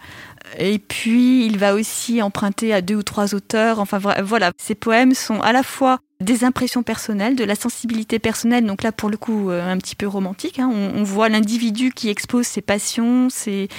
Et 0.58 0.80
puis, 0.80 1.46
il 1.46 1.58
va 1.58 1.74
aussi 1.74 2.22
emprunter 2.22 2.74
à 2.74 2.82
deux 2.82 2.96
ou 2.96 3.04
trois 3.04 3.36
auteurs. 3.36 3.80
Enfin, 3.80 4.00
voilà, 4.24 4.52
ces 4.58 4.76
poèmes 4.76 5.14
sont 5.14 5.42
à 5.42 5.52
la 5.52 5.64
fois 5.64 6.00
des 6.20 6.44
impressions 6.44 6.82
personnelles, 6.82 7.36
de 7.36 7.44
la 7.44 7.56
sensibilité 7.56 8.18
personnelle, 8.18 8.66
donc 8.66 8.82
là 8.82 8.92
pour 8.92 9.10
le 9.10 9.18
coup 9.18 9.52
euh, 9.52 9.72
un 9.72 9.78
petit 9.78 9.96
peu 9.96 10.08
romantique. 10.08 10.60
Hein. 10.60 10.72
On, 10.74 11.04
voit 11.04 11.30
l'individu 11.30 11.92
qui 11.92 12.10
expose 12.10 12.48
ses 12.48 12.62
passions, 12.62 13.30
ses, 13.30 13.70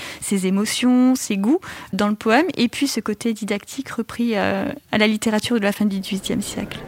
émotions, 0.47 1.17
ses 1.17 1.37
goûts 1.37 1.61
dans 1.93 2.09
le 2.09 2.15
poème, 2.15 2.47
et 2.57 2.69
puis 2.69 2.87
ce 2.87 3.01
côté 3.01 3.33
didactique 3.33 3.91
repris 3.91 4.37
euh, 4.37 4.71
à 4.93 4.99
la 4.99 5.09
littérature 5.09 5.57
de 5.57 5.65
la 5.65 5.73
fin 5.73 5.85
du 5.85 5.99
XVIIIe 5.99 6.43
siècle. 6.43 6.79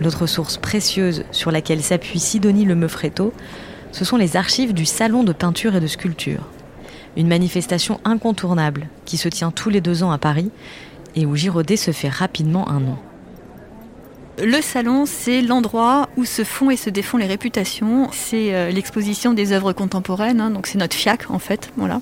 L'autre 0.00 0.26
source 0.26 0.56
précieuse 0.56 1.24
sur 1.30 1.50
laquelle 1.50 1.82
s'appuie 1.82 2.20
Sidonie 2.20 2.64
Le 2.64 2.74
Meufretto, 2.74 3.34
ce 3.92 4.04
sont 4.04 4.16
les 4.16 4.36
archives 4.36 4.72
du 4.72 4.86
Salon 4.86 5.24
de 5.24 5.32
peinture 5.32 5.76
et 5.76 5.80
de 5.80 5.86
sculpture. 5.86 6.46
Une 7.16 7.28
manifestation 7.28 8.00
incontournable 8.04 8.88
qui 9.04 9.16
se 9.16 9.28
tient 9.28 9.50
tous 9.50 9.70
les 9.70 9.80
deux 9.80 10.02
ans 10.02 10.12
à 10.12 10.18
Paris 10.18 10.50
et 11.16 11.26
où 11.26 11.34
Giraudet 11.34 11.76
se 11.76 11.90
fait 11.90 12.08
rapidement 12.08 12.68
un 12.68 12.80
nom. 12.80 12.96
Le 14.42 14.62
salon, 14.62 15.04
c'est 15.04 15.42
l'endroit 15.42 16.08
où 16.16 16.24
se 16.24 16.44
font 16.44 16.70
et 16.70 16.76
se 16.76 16.88
défont 16.88 17.18
les 17.18 17.26
réputations. 17.26 18.08
C'est 18.10 18.54
euh, 18.54 18.70
l'exposition 18.70 19.34
des 19.34 19.52
œuvres 19.52 19.74
contemporaines, 19.74 20.40
hein, 20.40 20.50
donc 20.50 20.66
c'est 20.66 20.78
notre 20.78 20.96
FIAC 20.96 21.30
en 21.30 21.38
fait, 21.38 21.70
voilà, 21.76 22.00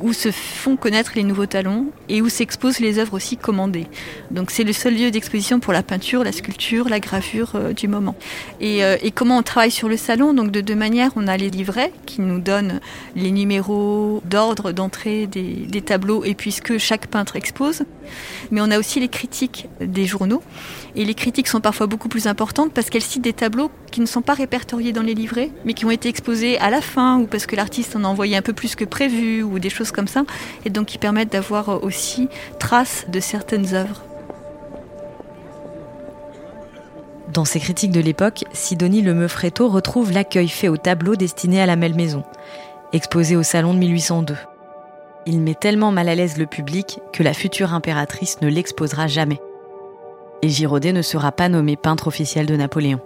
où 0.00 0.12
se 0.12 0.30
font 0.30 0.76
connaître 0.76 1.12
les 1.14 1.22
nouveaux 1.22 1.46
talents 1.46 1.86
et 2.10 2.20
où 2.20 2.28
s'exposent 2.28 2.80
les 2.80 2.98
œuvres 2.98 3.14
aussi 3.14 3.38
commandées. 3.38 3.86
Donc 4.30 4.50
c'est 4.50 4.64
le 4.64 4.74
seul 4.74 4.94
lieu 4.94 5.10
d'exposition 5.10 5.58
pour 5.58 5.72
la 5.72 5.82
peinture, 5.82 6.22
la 6.22 6.32
sculpture, 6.32 6.90
la 6.90 7.00
gravure 7.00 7.52
euh, 7.54 7.72
du 7.72 7.88
moment. 7.88 8.14
Euh, 8.60 8.98
et, 9.00 9.10
comment 9.10 9.38
on 9.38 9.42
travaille 9.42 9.70
sur 9.70 9.88
le 9.88 9.96
salon? 9.96 10.34
Donc 10.34 10.50
de 10.50 10.60
deux 10.60 10.74
manières, 10.74 11.12
on 11.16 11.26
a 11.28 11.38
les 11.38 11.48
livrets 11.48 11.92
qui 12.04 12.20
nous 12.20 12.40
donnent 12.40 12.80
les 13.16 13.30
numéros 13.30 14.22
d'ordre 14.26 14.72
d'entrée 14.72 15.26
des, 15.26 15.80
tableaux 15.80 16.24
et 16.24 16.34
puis 16.34 16.52
ce 16.52 16.60
que 16.60 16.76
chaque 16.76 17.06
peintre 17.06 17.36
expose. 17.36 17.84
Mais 18.50 18.60
on 18.60 18.70
a 18.70 18.78
aussi 18.78 19.00
les 19.00 19.08
critiques 19.08 19.68
des 19.80 20.06
journaux. 20.06 20.42
Et 20.96 21.04
les 21.04 21.14
critiques 21.14 21.48
sont 21.48 21.60
parfois 21.60 21.86
beaucoup 21.86 22.08
plus 22.08 22.26
importantes 22.26 22.72
parce 22.72 22.90
qu'elles 22.90 23.02
citent 23.02 23.22
des 23.22 23.32
tableaux 23.32 23.70
qui 23.90 24.00
ne 24.00 24.06
sont 24.06 24.22
pas 24.22 24.34
répertoriés 24.34 24.92
dans 24.92 25.02
les 25.02 25.14
livrets, 25.14 25.50
mais 25.64 25.74
qui 25.74 25.84
ont 25.84 25.90
été 25.90 26.08
exposés 26.08 26.58
à 26.58 26.70
la 26.70 26.80
fin 26.80 27.18
ou 27.18 27.26
parce 27.26 27.46
que 27.46 27.56
l'artiste 27.56 27.96
en 27.96 28.04
a 28.04 28.08
envoyé 28.08 28.36
un 28.36 28.42
peu 28.42 28.52
plus 28.52 28.74
que 28.74 28.84
prévu 28.84 29.42
ou 29.42 29.58
des 29.58 29.70
choses 29.70 29.92
comme 29.92 30.08
ça. 30.08 30.24
Et 30.64 30.70
donc 30.70 30.86
qui 30.86 30.98
permettent 30.98 31.32
d'avoir 31.32 31.82
aussi 31.84 32.28
trace 32.58 33.06
de 33.08 33.20
certaines 33.20 33.74
œuvres. 33.74 34.02
Dans 37.32 37.44
ses 37.44 37.60
critiques 37.60 37.92
de 37.92 38.00
l'époque, 38.00 38.44
Sidonie 38.52 39.02
Le 39.02 39.14
Meufretto 39.14 39.68
retrouve 39.68 40.10
l'accueil 40.10 40.48
fait 40.48 40.66
au 40.66 40.76
tableau 40.76 41.14
destiné 41.14 41.62
à 41.62 41.66
la 41.66 41.76
Maison, 41.76 42.24
exposé 42.92 43.36
au 43.36 43.44
salon 43.44 43.72
de 43.72 43.78
1802. 43.78 44.34
Il 45.26 45.40
met 45.40 45.54
tellement 45.54 45.92
mal 45.92 46.08
à 46.08 46.14
l'aise 46.14 46.38
le 46.38 46.46
public 46.46 47.00
que 47.12 47.22
la 47.22 47.34
future 47.34 47.74
impératrice 47.74 48.40
ne 48.40 48.48
l'exposera 48.48 49.06
jamais. 49.06 49.40
Et 50.42 50.48
Giraudet 50.48 50.92
ne 50.92 51.02
sera 51.02 51.32
pas 51.32 51.48
nommé 51.48 51.76
peintre 51.76 52.06
officiel 52.06 52.46
de 52.46 52.56
Napoléon. 52.56 53.00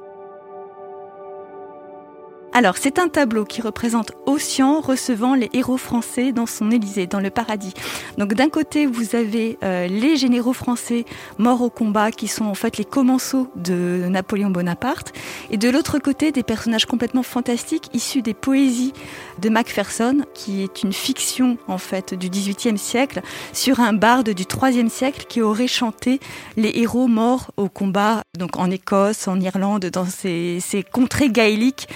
Alors, 2.56 2.76
c'est 2.76 3.00
un 3.00 3.08
tableau 3.08 3.44
qui 3.44 3.62
représente 3.62 4.12
Ossian 4.26 4.80
recevant 4.80 5.34
les 5.34 5.50
héros 5.54 5.76
français 5.76 6.30
dans 6.30 6.46
son 6.46 6.70
Élysée, 6.70 7.08
dans 7.08 7.18
le 7.18 7.30
paradis. 7.30 7.75
Donc, 8.16 8.34
d'un 8.34 8.49
côté, 8.49 8.87
vous 8.87 9.16
avez 9.16 9.58
euh, 9.64 9.88
les 9.88 10.16
généraux 10.16 10.52
français 10.52 11.04
morts 11.38 11.62
au 11.62 11.68
combat, 11.68 12.12
qui 12.12 12.28
sont 12.28 12.44
en 12.44 12.54
fait 12.54 12.78
les 12.78 12.84
commensaux 12.84 13.49
de 13.56 14.06
Napoléon 14.08 14.50
Bonaparte, 14.50 15.12
et 15.50 15.56
de 15.56 15.68
l'autre 15.68 15.99
côté, 15.99 16.30
des 16.30 16.44
personnages 16.44 16.87
complètement 16.87 17.25
fantastiques 17.25 17.90
issus 17.92 18.23
des 18.23 18.34
poésies 18.34 18.92
de 19.40 19.49
Macpherson, 19.49 20.25
qui 20.32 20.62
est 20.62 20.84
une 20.84 20.92
fiction 20.92 21.58
en 21.66 21.78
fait 21.78 22.14
du 22.14 22.28
XVIIIe 22.28 22.78
siècle, 22.78 23.20
sur 23.52 23.80
un 23.80 23.94
barde 23.94 24.30
du 24.30 24.44
IIIe 24.44 24.90
siècle 24.90 25.26
qui 25.28 25.42
aurait 25.42 25.66
chanté 25.66 26.20
les 26.56 26.70
héros 26.76 27.08
morts 27.08 27.50
au 27.56 27.68
combat, 27.68 28.23
donc 28.38 28.56
en 28.56 28.70
Écosse, 28.70 29.26
en 29.26 29.40
Irlande, 29.40 29.87
dans 29.87 30.06
ces, 30.06 30.61
ces 30.61 30.84
contrées 30.84 31.30
gaéliques 31.30 31.88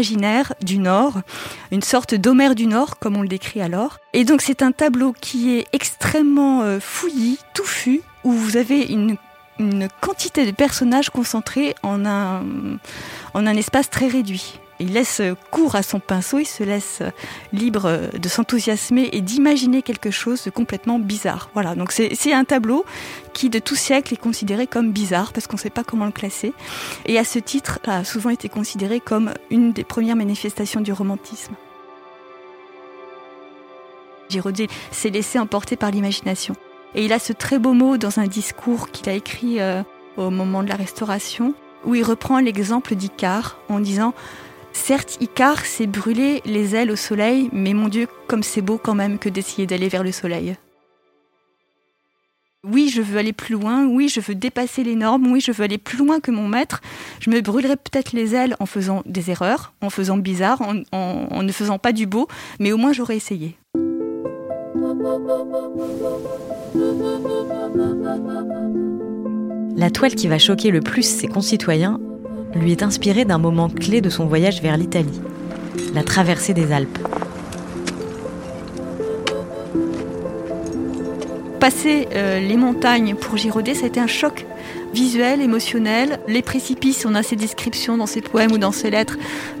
imaginaire 0.00 0.54
du 0.62 0.78
Nord, 0.78 1.20
une 1.70 1.82
sorte 1.82 2.14
d'Homère 2.14 2.54
du 2.54 2.66
Nord, 2.66 2.98
comme 2.98 3.18
on 3.18 3.22
le 3.22 3.28
décrit 3.28 3.60
alors. 3.60 3.98
Et 4.14 4.24
donc 4.24 4.40
c'est 4.40 4.62
un 4.62 4.72
tableau 4.72 5.12
qui 5.12 5.56
est 5.56 5.66
extrêmement 5.74 6.62
euh, 6.62 6.80
fouillis, 6.80 7.38
touffu, 7.52 8.00
où 8.24 8.32
vous 8.32 8.56
avez 8.56 8.80
une, 8.80 9.16
quantité 10.00 10.46
de 10.46 10.52
personnages 10.52 11.10
concentrés 11.10 11.74
en 11.82 12.06
un, 12.06 12.42
en 13.34 13.46
un 13.46 13.56
espace 13.56 13.90
très 13.90 14.08
réduit 14.08 14.58
il 14.80 14.94
laisse 14.94 15.22
cours 15.50 15.74
à 15.74 15.82
son 15.82 16.00
pinceau, 16.00 16.38
il 16.38 16.46
se 16.46 16.64
laisse 16.64 17.02
libre 17.52 18.10
de 18.18 18.28
s'enthousiasmer 18.28 19.10
et 19.12 19.20
d'imaginer 19.20 19.82
quelque 19.82 20.10
chose 20.10 20.44
de 20.44 20.50
complètement 20.50 20.98
bizarre. 20.98 21.50
Voilà, 21.54 21.74
donc 21.74 21.92
c'est 21.92 22.32
un 22.32 22.44
tableau 22.44 22.84
qui 23.32 23.50
de 23.50 23.58
tout 23.58 23.76
siècle 23.76 24.14
est 24.14 24.16
considéré 24.16 24.66
comme 24.66 24.92
bizarre 24.92 25.32
parce 25.32 25.46
qu'on 25.46 25.56
ne 25.56 25.60
sait 25.60 25.70
pas 25.70 25.84
comment 25.84 26.06
le 26.06 26.12
classer. 26.12 26.52
Et 27.06 27.18
à 27.18 27.24
ce 27.24 27.38
titre, 27.38 27.78
a 27.84 28.04
souvent 28.04 28.30
été 28.30 28.48
considéré 28.48 29.00
comme 29.00 29.32
une 29.50 29.72
des 29.72 29.84
premières 29.84 30.16
manifestations 30.16 30.80
du 30.80 30.92
romantisme. 30.92 31.54
Giraudet 34.28 34.68
s'est 34.90 35.10
laissé 35.10 35.38
emporter 35.38 35.76
par 35.76 35.90
l'imagination. 35.90 36.54
Et 36.94 37.04
il 37.04 37.12
a 37.12 37.18
ce 37.18 37.32
très 37.32 37.58
beau 37.58 37.72
mot 37.72 37.96
dans 37.98 38.18
un 38.18 38.26
discours 38.26 38.90
qu'il 38.90 39.08
a 39.08 39.12
écrit 39.12 39.60
euh, 39.60 39.82
au 40.16 40.30
moment 40.30 40.62
de 40.62 40.68
la 40.68 40.76
Restauration, 40.76 41.54
où 41.84 41.94
il 41.94 42.04
reprend 42.04 42.38
l'exemple 42.40 42.94
d'Icare 42.94 43.58
en 43.68 43.80
disant 43.80 44.14
Certes, 44.72 45.18
Icare 45.20 45.64
s'est 45.64 45.86
brûlé 45.86 46.42
les 46.44 46.74
ailes 46.74 46.90
au 46.90 46.96
soleil, 46.96 47.48
mais 47.52 47.74
mon 47.74 47.88
Dieu, 47.88 48.06
comme 48.28 48.42
c'est 48.42 48.62
beau 48.62 48.78
quand 48.78 48.94
même 48.94 49.18
que 49.18 49.28
d'essayer 49.28 49.66
d'aller 49.66 49.88
vers 49.88 50.02
le 50.02 50.12
soleil. 50.12 50.56
Oui, 52.62 52.90
je 52.92 53.00
veux 53.00 53.18
aller 53.18 53.32
plus 53.32 53.54
loin, 53.54 53.86
oui, 53.86 54.08
je 54.08 54.20
veux 54.20 54.34
dépasser 54.34 54.84
les 54.84 54.94
normes, 54.94 55.32
oui, 55.32 55.40
je 55.40 55.50
veux 55.50 55.64
aller 55.64 55.78
plus 55.78 55.96
loin 55.96 56.20
que 56.20 56.30
mon 56.30 56.46
maître. 56.46 56.82
Je 57.18 57.30
me 57.30 57.40
brûlerai 57.40 57.76
peut-être 57.76 58.12
les 58.12 58.34
ailes 58.34 58.54
en 58.60 58.66
faisant 58.66 59.02
des 59.06 59.30
erreurs, 59.30 59.72
en 59.80 59.88
faisant 59.88 60.18
bizarre, 60.18 60.60
en, 60.92 61.42
ne 61.42 61.52
faisant 61.52 61.78
pas 61.78 61.92
du 61.92 62.06
beau, 62.06 62.28
mais 62.58 62.72
au 62.72 62.76
moins 62.76 62.92
j'aurais 62.92 63.16
essayé. 63.16 63.56
La 69.76 69.90
toile 69.90 70.14
qui 70.14 70.28
va 70.28 70.38
choquer 70.38 70.70
le 70.70 70.80
plus 70.80 71.02
ses 71.02 71.28
concitoyens 71.28 71.98
lui 72.54 72.72
est 72.72 72.82
inspiré 72.82 73.24
d'un 73.24 73.38
moment 73.38 73.68
clé 73.68 74.00
de 74.00 74.10
son 74.10 74.26
voyage 74.26 74.60
vers 74.62 74.76
l'Italie, 74.76 75.20
la 75.94 76.02
traversée 76.02 76.54
des 76.54 76.72
Alpes. 76.72 76.98
Passer 81.60 82.08
euh, 82.14 82.40
les 82.40 82.56
montagnes 82.56 83.14
pour 83.14 83.36
Giraudet, 83.36 83.74
ça 83.74 83.84
a 83.84 83.88
été 83.88 84.00
un 84.00 84.06
choc 84.06 84.46
visuel, 84.94 85.40
émotionnel. 85.40 86.18
Les 86.26 86.42
précipices, 86.42 87.04
on 87.04 87.14
a 87.14 87.22
ses 87.22 87.36
descriptions 87.36 87.98
dans 87.98 88.06
ses 88.06 88.22
poèmes 88.22 88.52
ou 88.52 88.58
dans 88.58 88.72
ses 88.72 88.90
lettres. 88.90 89.18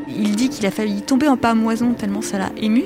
Il 0.08 0.34
dit 0.34 0.48
qu'il 0.48 0.64
a 0.66 0.70
failli 0.70 1.02
tomber 1.02 1.28
en 1.28 1.36
pamoison 1.36 1.92
tellement 1.92 2.22
ça 2.22 2.38
l'a 2.38 2.50
ému. 2.56 2.84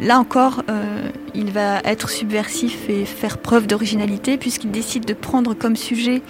Là 0.00 0.18
encore, 0.18 0.62
euh, 0.70 1.10
il 1.34 1.50
va 1.50 1.80
être 1.84 2.08
subversif 2.08 2.88
et 2.88 3.04
faire 3.04 3.36
preuve 3.36 3.66
d'originalité 3.66 4.38
puisqu'il 4.38 4.70
décide 4.70 5.04
de 5.04 5.12
prendre 5.12 5.52
comme 5.52 5.76
sujet 5.76 6.22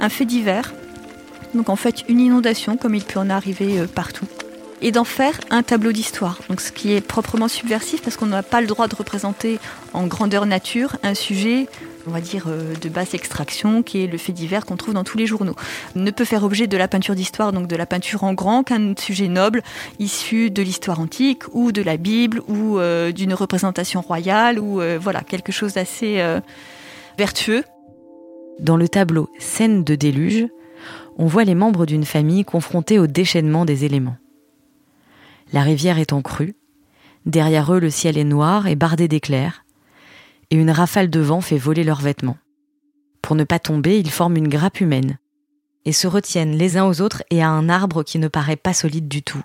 un 0.00 0.08
fait 0.08 0.24
divers 0.24 0.72
donc 1.56 1.68
en 1.68 1.76
fait 1.76 2.04
une 2.08 2.20
inondation 2.20 2.76
comme 2.76 2.94
il 2.94 3.04
peut 3.04 3.18
en 3.18 3.30
arriver 3.30 3.80
euh, 3.80 3.86
partout 3.86 4.26
et 4.82 4.92
d'en 4.92 5.04
faire 5.04 5.40
un 5.50 5.62
tableau 5.62 5.90
d'histoire. 5.90 6.38
Donc 6.50 6.60
ce 6.60 6.70
qui 6.70 6.92
est 6.92 7.00
proprement 7.00 7.48
subversif 7.48 8.02
parce 8.02 8.16
qu'on 8.16 8.26
n'a 8.26 8.42
pas 8.42 8.60
le 8.60 8.66
droit 8.66 8.88
de 8.88 8.94
représenter 8.94 9.58
en 9.94 10.06
grandeur 10.06 10.44
nature 10.44 10.96
un 11.02 11.14
sujet 11.14 11.66
on 12.06 12.12
va 12.12 12.20
dire 12.20 12.44
euh, 12.46 12.74
de 12.80 12.88
basse 12.88 13.14
extraction 13.14 13.82
qui 13.82 14.04
est 14.04 14.06
le 14.06 14.16
fait 14.16 14.32
divers 14.32 14.64
qu'on 14.64 14.76
trouve 14.76 14.94
dans 14.94 15.02
tous 15.02 15.18
les 15.18 15.26
journaux. 15.26 15.56
Ne 15.96 16.10
peut 16.12 16.24
faire 16.24 16.44
objet 16.44 16.68
de 16.68 16.76
la 16.76 16.86
peinture 16.86 17.16
d'histoire, 17.16 17.52
donc 17.52 17.66
de 17.66 17.74
la 17.74 17.86
peinture 17.86 18.22
en 18.22 18.32
grand, 18.32 18.62
qu'un 18.62 18.94
sujet 18.96 19.26
noble 19.26 19.62
issu 19.98 20.50
de 20.50 20.62
l'histoire 20.62 21.00
antique 21.00 21.42
ou 21.52 21.72
de 21.72 21.82
la 21.82 21.96
Bible 21.96 22.42
ou 22.46 22.78
euh, 22.78 23.10
d'une 23.10 23.34
représentation 23.34 24.02
royale 24.02 24.60
ou 24.60 24.80
voilà 25.00 25.22
quelque 25.22 25.50
chose 25.50 25.72
d'assez 25.72 26.22
vertueux. 27.18 27.64
Dans 28.60 28.76
le 28.76 28.88
tableau 28.88 29.28
Scène 29.38 29.84
de 29.84 29.94
déluge, 29.96 30.46
on 31.16 31.26
voit 31.26 31.44
les 31.44 31.54
membres 31.54 31.86
d'une 31.86 32.04
famille 32.04 32.44
confrontés 32.44 32.98
au 32.98 33.06
déchaînement 33.06 33.64
des 33.64 33.84
éléments. 33.84 34.18
La 35.52 35.62
rivière 35.62 35.98
est 35.98 36.12
en 36.12 36.22
crue, 36.22 36.56
derrière 37.24 37.72
eux 37.72 37.80
le 37.80 37.90
ciel 37.90 38.18
est 38.18 38.24
noir 38.24 38.66
et 38.66 38.76
bardé 38.76 39.08
d'éclairs, 39.08 39.64
et 40.50 40.56
une 40.56 40.70
rafale 40.70 41.10
de 41.10 41.20
vent 41.20 41.40
fait 41.40 41.58
voler 41.58 41.84
leurs 41.84 42.00
vêtements. 42.00 42.38
Pour 43.22 43.34
ne 43.34 43.44
pas 43.44 43.58
tomber, 43.58 43.98
ils 43.98 44.10
forment 44.10 44.36
une 44.36 44.48
grappe 44.48 44.80
humaine, 44.80 45.18
et 45.84 45.92
se 45.92 46.06
retiennent 46.06 46.56
les 46.56 46.76
uns 46.76 46.86
aux 46.86 47.00
autres 47.00 47.22
et 47.30 47.42
à 47.42 47.48
un 47.48 47.68
arbre 47.68 48.02
qui 48.02 48.18
ne 48.18 48.28
paraît 48.28 48.56
pas 48.56 48.74
solide 48.74 49.08
du 49.08 49.22
tout. 49.22 49.42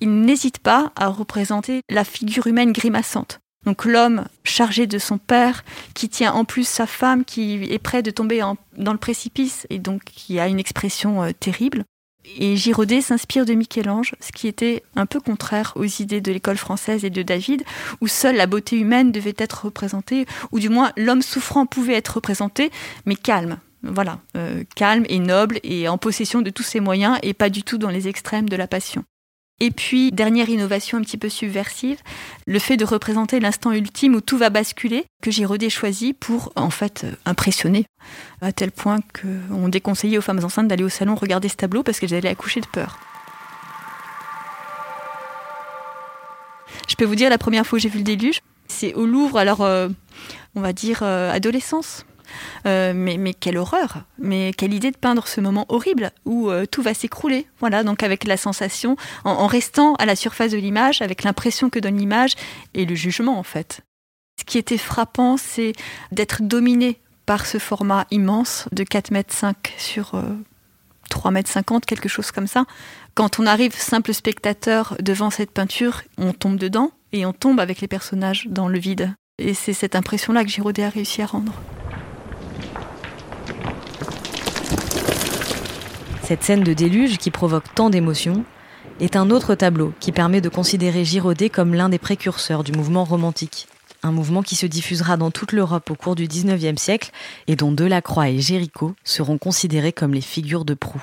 Ils 0.00 0.20
n'hésitent 0.20 0.58
pas 0.58 0.92
à 0.96 1.08
représenter 1.08 1.80
la 1.88 2.04
figure 2.04 2.46
humaine 2.46 2.72
grimaçante. 2.72 3.40
Donc 3.66 3.84
l'homme 3.84 4.26
chargé 4.44 4.86
de 4.86 4.98
son 4.98 5.18
père, 5.18 5.64
qui 5.92 6.08
tient 6.08 6.32
en 6.32 6.44
plus 6.44 6.66
sa 6.66 6.86
femme, 6.86 7.24
qui 7.24 7.64
est 7.64 7.78
prêt 7.78 8.02
de 8.02 8.12
tomber 8.12 8.40
dans 8.76 8.92
le 8.92 8.98
précipice 8.98 9.66
et 9.70 9.78
donc 9.78 10.04
qui 10.04 10.38
a 10.38 10.46
une 10.46 10.60
expression 10.60 11.22
euh, 11.24 11.32
terrible. 11.38 11.84
Et 12.38 12.56
Girodet 12.56 13.00
s'inspire 13.00 13.44
de 13.44 13.54
Michel-Ange, 13.54 14.14
ce 14.20 14.32
qui 14.32 14.48
était 14.48 14.82
un 14.96 15.06
peu 15.06 15.20
contraire 15.20 15.72
aux 15.76 15.84
idées 15.84 16.20
de 16.20 16.32
l'école 16.32 16.56
française 16.56 17.04
et 17.04 17.10
de 17.10 17.22
David, 17.22 17.62
où 18.00 18.08
seule 18.08 18.36
la 18.36 18.46
beauté 18.46 18.76
humaine 18.76 19.12
devait 19.12 19.34
être 19.38 19.66
représentée, 19.66 20.26
ou 20.50 20.58
du 20.58 20.68
moins 20.68 20.92
l'homme 20.96 21.22
souffrant 21.22 21.66
pouvait 21.66 21.94
être 21.94 22.16
représenté, 22.16 22.70
mais 23.04 23.16
calme. 23.16 23.58
Voilà, 23.82 24.18
euh, 24.36 24.64
calme 24.74 25.04
et 25.08 25.20
noble 25.20 25.60
et 25.62 25.88
en 25.88 25.98
possession 25.98 26.42
de 26.42 26.50
tous 26.50 26.64
ses 26.64 26.80
moyens 26.80 27.18
et 27.22 27.34
pas 27.34 27.50
du 27.50 27.62
tout 27.62 27.78
dans 27.78 27.90
les 27.90 28.08
extrêmes 28.08 28.48
de 28.48 28.56
la 28.56 28.66
passion. 28.66 29.04
Et 29.58 29.70
puis, 29.70 30.12
dernière 30.12 30.50
innovation 30.50 30.98
un 30.98 31.00
petit 31.00 31.16
peu 31.16 31.30
subversive, 31.30 31.98
le 32.46 32.58
fait 32.58 32.76
de 32.76 32.84
représenter 32.84 33.40
l'instant 33.40 33.72
ultime 33.72 34.14
où 34.14 34.20
tout 34.20 34.36
va 34.36 34.50
basculer, 34.50 35.06
que 35.22 35.30
Girodet 35.30 35.70
choisit 35.70 36.18
pour, 36.18 36.52
en 36.56 36.68
fait, 36.68 37.04
euh, 37.04 37.12
impressionner. 37.24 37.86
À 38.42 38.52
tel 38.52 38.70
point 38.70 38.98
qu'on 39.18 39.68
déconseillait 39.68 40.18
aux 40.18 40.22
femmes 40.22 40.44
enceintes 40.44 40.68
d'aller 40.68 40.84
au 40.84 40.90
salon 40.90 41.14
regarder 41.14 41.48
ce 41.48 41.56
tableau 41.56 41.82
parce 41.82 41.98
qu'elles 41.98 42.12
allaient 42.12 42.28
accoucher 42.28 42.60
de 42.60 42.66
peur. 42.66 42.98
Je 46.86 46.94
peux 46.94 47.06
vous 47.06 47.14
dire, 47.14 47.30
la 47.30 47.38
première 47.38 47.66
fois 47.66 47.78
où 47.78 47.80
j'ai 47.80 47.88
vu 47.88 47.98
le 47.98 48.04
déluge, 48.04 48.42
c'est 48.68 48.92
au 48.92 49.06
Louvre, 49.06 49.38
alors, 49.38 49.62
euh, 49.62 49.88
on 50.54 50.60
va 50.60 50.74
dire, 50.74 51.00
euh, 51.02 51.32
adolescence. 51.32 52.04
Euh, 52.66 52.92
mais, 52.94 53.34
quelle 53.34 53.58
horreur 53.58 54.04
Mais 54.18 54.52
quelle 54.56 54.74
idée 54.74 54.90
de 54.90 54.96
peindre 54.96 55.26
ce 55.26 55.40
moment 55.40 55.66
horrible 55.68 56.10
où 56.24 56.50
euh, 56.50 56.66
tout 56.66 56.82
va 56.82 56.94
s'écrouler. 56.94 57.46
Voilà, 57.60 57.82
donc 57.84 58.02
avec 58.02 58.24
la 58.24 58.36
sensation, 58.36 58.96
en, 59.24 59.46
restant 59.46 59.94
à 59.94 60.06
la 60.06 60.16
surface 60.16 60.52
de 60.52 60.58
l'image, 60.58 61.02
avec 61.02 61.22
l'impression 61.22 61.70
que 61.70 61.78
donne 61.78 61.98
l'image 61.98 62.34
et 62.74 62.84
le 62.84 62.94
jugement 62.94 63.38
en 63.38 63.42
fait. 63.42 63.80
Ce 64.38 64.44
qui 64.44 64.58
était 64.58 64.78
frappant, 64.78 65.36
c'est 65.36 65.72
d'être 66.12 66.42
dominé 66.42 67.00
par 67.24 67.46
ce 67.46 67.58
format 67.58 68.06
immense 68.10 68.68
de 68.72 68.84
4 68.84 69.10
mètres 69.10 69.34
5 69.34 69.74
sur 69.78 70.12
3 71.10 71.30
euh, 71.30 71.34
mètres 71.34 71.50
50, 71.50 71.86
quelque 71.86 72.08
chose 72.08 72.30
comme 72.30 72.46
ça. 72.46 72.64
Quand 73.14 73.40
on 73.40 73.46
arrive 73.46 73.74
simple 73.74 74.12
spectateur 74.12 74.96
devant 75.00 75.30
cette 75.30 75.50
peinture, 75.50 76.02
on 76.18 76.32
tombe 76.32 76.56
dedans 76.56 76.92
et 77.12 77.24
on 77.24 77.32
tombe 77.32 77.60
avec 77.60 77.80
les 77.80 77.88
personnages 77.88 78.46
dans 78.48 78.68
le 78.68 78.78
vide. 78.78 79.14
Et 79.38 79.54
c'est 79.54 79.72
cette 79.72 79.96
impression-là 79.96 80.44
que 80.44 80.50
Giraudet 80.50 80.84
a 80.84 80.90
réussi 80.90 81.22
à 81.22 81.26
rendre. 81.26 81.52
Cette 86.26 86.42
scène 86.42 86.64
de 86.64 86.72
déluge 86.72 87.18
qui 87.18 87.30
provoque 87.30 87.72
tant 87.72 87.88
d'émotions 87.88 88.44
est 88.98 89.14
un 89.14 89.30
autre 89.30 89.54
tableau 89.54 89.92
qui 90.00 90.10
permet 90.10 90.40
de 90.40 90.48
considérer 90.48 91.04
Girodet 91.04 91.50
comme 91.50 91.72
l'un 91.72 91.88
des 91.88 92.00
précurseurs 92.00 92.64
du 92.64 92.72
mouvement 92.72 93.04
romantique. 93.04 93.68
Un 94.02 94.10
mouvement 94.10 94.42
qui 94.42 94.56
se 94.56 94.66
diffusera 94.66 95.16
dans 95.16 95.30
toute 95.30 95.52
l'Europe 95.52 95.88
au 95.88 95.94
cours 95.94 96.16
du 96.16 96.26
XIXe 96.26 96.82
siècle 96.82 97.12
et 97.46 97.54
dont 97.54 97.70
Delacroix 97.70 98.28
et 98.28 98.40
Géricault 98.40 98.96
seront 99.04 99.38
considérés 99.38 99.92
comme 99.92 100.14
les 100.14 100.20
figures 100.20 100.64
de 100.64 100.74
proue. 100.74 101.00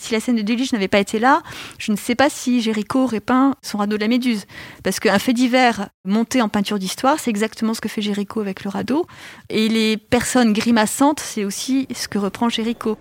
Si 0.00 0.14
la 0.14 0.20
scène 0.20 0.36
de 0.36 0.42
déluge 0.42 0.72
n'avait 0.72 0.88
pas 0.88 1.00
été 1.00 1.18
là, 1.18 1.42
je 1.76 1.92
ne 1.92 1.96
sais 1.98 2.14
pas 2.14 2.30
si 2.30 2.62
Géricault 2.62 3.04
aurait 3.04 3.20
peint 3.20 3.56
son 3.60 3.76
radeau 3.76 3.96
de 3.96 4.02
la 4.02 4.08
Méduse. 4.08 4.46
Parce 4.82 5.00
qu'un 5.00 5.18
fait 5.18 5.34
divers 5.34 5.90
monté 6.06 6.40
en 6.40 6.48
peinture 6.48 6.78
d'histoire, 6.78 7.20
c'est 7.20 7.28
exactement 7.28 7.74
ce 7.74 7.82
que 7.82 7.90
fait 7.90 8.00
Géricault 8.00 8.40
avec 8.40 8.64
le 8.64 8.70
radeau. 8.70 9.06
Et 9.50 9.68
les 9.68 9.98
personnes 9.98 10.54
grimaçantes, 10.54 11.20
c'est 11.20 11.44
aussi 11.44 11.86
ce 11.94 12.08
que 12.08 12.16
reprend 12.16 12.48
Géricault. 12.48 12.96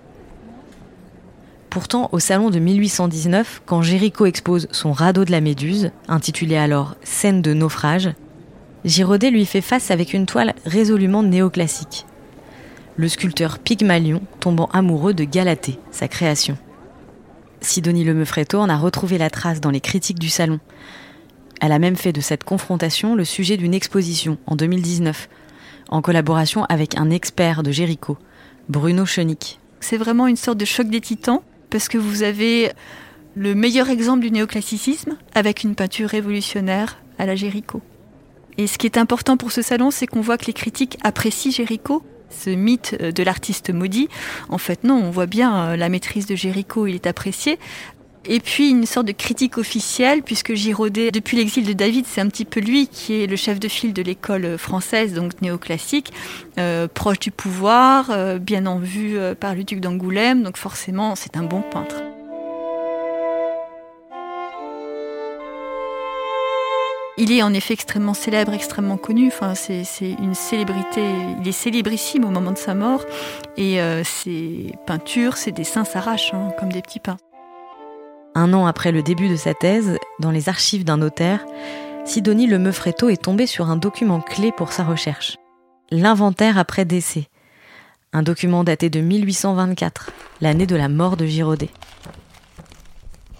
Pourtant, 1.75 2.07
au 2.13 2.19
salon 2.19 2.51
de 2.51 2.57
1819, 2.57 3.63
quand 3.65 3.81
Géricault 3.81 4.27
expose 4.27 4.69
son 4.71 4.93
radeau 4.93 5.25
de 5.25 5.31
la 5.31 5.41
Méduse, 5.41 5.91
intitulé 6.07 6.55
alors 6.55 6.95
Scène 7.03 7.41
de 7.41 7.53
naufrage, 7.53 8.11
Girodet 8.85 9.29
lui 9.29 9.45
fait 9.45 9.59
face 9.59 9.91
avec 9.91 10.13
une 10.13 10.25
toile 10.25 10.53
résolument 10.65 11.21
néoclassique. 11.21 12.05
Le 12.95 13.09
sculpteur 13.09 13.59
Pygmalion 13.59 14.21
tombant 14.39 14.67
amoureux 14.67 15.13
de 15.13 15.25
Galatée, 15.25 15.77
sa 15.91 16.07
création. 16.07 16.57
Sidonie 17.59 18.05
Lemeufretto 18.05 18.57
en 18.57 18.69
a 18.69 18.77
retrouvé 18.77 19.17
la 19.17 19.29
trace 19.29 19.59
dans 19.59 19.69
les 19.69 19.81
critiques 19.81 20.17
du 20.17 20.29
salon. 20.29 20.61
Elle 21.59 21.73
a 21.73 21.79
même 21.79 21.97
fait 21.97 22.13
de 22.13 22.21
cette 22.21 22.45
confrontation 22.45 23.15
le 23.15 23.25
sujet 23.25 23.57
d'une 23.57 23.73
exposition 23.73 24.37
en 24.47 24.55
2019, 24.55 25.27
en 25.89 26.01
collaboration 26.01 26.63
avec 26.69 26.97
un 26.97 27.09
expert 27.09 27.63
de 27.63 27.71
Géricault, 27.73 28.17
Bruno 28.69 29.05
Chenick. 29.05 29.59
C'est 29.81 29.97
vraiment 29.97 30.27
une 30.27 30.37
sorte 30.37 30.57
de 30.57 30.63
choc 30.63 30.87
des 30.87 31.01
titans? 31.01 31.41
Parce 31.75 31.89
que 31.89 31.97
vous 31.97 32.23
avez 32.23 32.71
le 33.35 33.53
meilleur 33.53 33.89
exemple 33.89 34.21
du 34.21 34.31
néoclassicisme 34.31 35.17
avec 35.33 35.65
une 35.65 35.75
peinture 35.75 36.07
révolutionnaire 36.07 36.99
à 37.19 37.25
la 37.25 37.35
Géricault. 37.35 37.81
Et 38.57 38.65
ce 38.65 38.77
qui 38.77 38.87
est 38.87 38.97
important 38.97 39.35
pour 39.35 39.51
ce 39.51 39.61
salon, 39.61 39.91
c'est 39.91 40.07
qu'on 40.07 40.21
voit 40.21 40.37
que 40.37 40.45
les 40.45 40.53
critiques 40.53 40.97
apprécient 41.03 41.51
Géricault, 41.51 42.01
ce 42.29 42.49
mythe 42.49 42.95
de 42.97 43.23
l'artiste 43.23 43.71
maudit. 43.71 44.07
En 44.47 44.57
fait, 44.57 44.85
non, 44.85 45.03
on 45.03 45.11
voit 45.11 45.25
bien 45.25 45.53
euh, 45.53 45.75
la 45.75 45.89
maîtrise 45.89 46.27
de 46.27 46.35
Géricault, 46.37 46.87
il 46.87 46.95
est 46.95 47.07
apprécié. 47.07 47.59
Et 48.27 48.39
puis 48.39 48.71
une 48.71 48.85
sorte 48.85 49.05
de 49.05 49.11
critique 49.11 49.57
officielle, 49.57 50.23
puisque 50.23 50.53
Giraudet, 50.53 51.11
depuis 51.11 51.37
l'exil 51.37 51.65
de 51.65 51.73
David, 51.73 52.05
c'est 52.07 52.21
un 52.21 52.27
petit 52.27 52.45
peu 52.45 52.59
lui 52.59 52.87
qui 52.87 53.21
est 53.21 53.27
le 53.27 53.35
chef 53.35 53.59
de 53.59 53.67
file 53.67 53.93
de 53.93 54.01
l'école 54.01 54.57
française, 54.57 55.13
donc 55.13 55.41
néoclassique, 55.41 56.11
euh, 56.57 56.87
proche 56.91 57.19
du 57.19 57.29
pouvoir, 57.29 58.09
euh, 58.09 58.39
bien 58.39 58.65
en 58.65 58.79
vue 58.79 59.17
euh, 59.17 59.35
par 59.35 59.53
le 59.53 59.63
duc 59.63 59.79
d'Angoulême, 59.79 60.41
donc 60.41 60.57
forcément 60.57 61.15
c'est 61.15 61.37
un 61.37 61.43
bon 61.43 61.61
peintre. 61.61 62.01
Il 67.17 67.31
est 67.31 67.43
en 67.43 67.53
effet 67.53 67.75
extrêmement 67.75 68.13
célèbre, 68.13 68.53
extrêmement 68.53 68.97
connu. 68.97 69.27
Enfin, 69.27 69.55
c'est 69.55 69.85
une 70.01 70.33
célébrité. 70.33 71.01
Il 71.39 71.47
est 71.47 71.53
célébrissime 71.53 72.25
au 72.25 72.29
moment 72.29 72.51
de 72.51 72.57
sa 72.57 72.73
mort. 72.73 73.05
Et 73.55 73.79
ses 74.03 74.73
peintures, 74.85 75.37
ses 75.37 75.53
dessins 75.53 75.85
s'arrachent 75.85 76.33
hein, 76.33 76.51
comme 76.59 76.73
des 76.73 76.81
petits 76.81 76.99
pains. 76.99 77.15
Un 78.37 78.51
an 78.53 78.65
après 78.65 78.91
le 78.91 79.01
début 79.01 79.29
de 79.29 79.37
sa 79.37 79.53
thèse, 79.53 79.97
dans 80.19 80.29
les 80.29 80.49
archives 80.49 80.83
d'un 80.83 80.97
notaire, 80.97 81.45
Sidonie 82.03 82.47
Le 82.47 82.59
Meufretto 82.59 83.07
est 83.07 83.23
tombée 83.23 83.47
sur 83.47 83.69
un 83.69 83.77
document 83.77 84.19
clé 84.19 84.51
pour 84.51 84.73
sa 84.73 84.83
recherche. 84.83 85.37
L'inventaire 85.89 86.57
après 86.57 86.83
décès. 86.83 87.29
Un 88.11 88.23
document 88.23 88.65
daté 88.65 88.89
de 88.89 88.99
1824, 88.99 90.11
l'année 90.41 90.67
de 90.67 90.75
la 90.75 90.89
mort 90.89 91.15
de 91.15 91.25
Giraudet. 91.25 91.69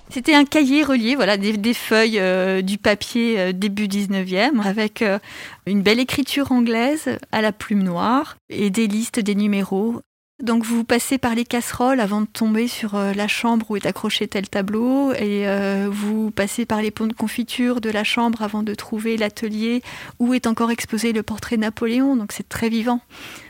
C'était 0.10 0.34
un 0.34 0.46
cahier 0.46 0.84
relié, 0.84 1.16
voilà, 1.16 1.36
des, 1.36 1.74
feuilles, 1.74 2.20
euh, 2.20 2.62
du 2.62 2.78
papier 2.78 3.38
euh, 3.38 3.52
début 3.52 3.88
19e, 3.88 4.62
avec 4.64 5.02
euh, 5.02 5.20
une 5.66 5.82
belle 5.82 6.00
écriture 6.00 6.54
anglaise 6.54 7.18
à 7.34 7.42
la 7.42 7.52
plume 7.52 7.84
noire 7.84 8.38
et 8.50 8.70
des 8.70 8.88
listes 8.88 9.20
des 9.20 9.36
numéros 9.36 10.00
donc 10.44 10.66
vous 10.66 10.84
passez 10.84 11.18
par 11.18 11.34
les 11.34 11.46
casseroles 11.46 12.02
avant 12.02 12.20
de 12.20 12.28
tomber 12.28 12.68
sur 12.68 12.96
euh, 12.96 13.14
la 13.14 13.28
chambre 13.28 13.72
où 13.72 13.78
est 13.78 13.86
accroché 13.86 14.28
tel 14.28 14.50
tableau 14.50 15.14
et 15.14 15.48
euh, 15.48 15.88
vous 15.90 16.30
passez 16.30 16.66
par 16.66 16.82
les 16.82 16.92
pots 16.92 17.08
de 17.08 17.14
confiture 17.14 17.80
de 17.80 17.90
la 17.90 18.04
chambre 18.04 18.42
avant 18.42 18.62
de 18.62 18.74
trouver 18.76 19.16
l'atelier 19.16 19.82
où 20.20 20.34
est 20.34 20.46
encore 20.46 20.72
exposé 20.72 21.14
le 21.14 21.24
portrait 21.24 21.56
Napoléon. 21.56 22.18
Donc 22.18 22.34
c'est 22.34 22.50
très 22.50 22.68
vivant. 22.68 23.00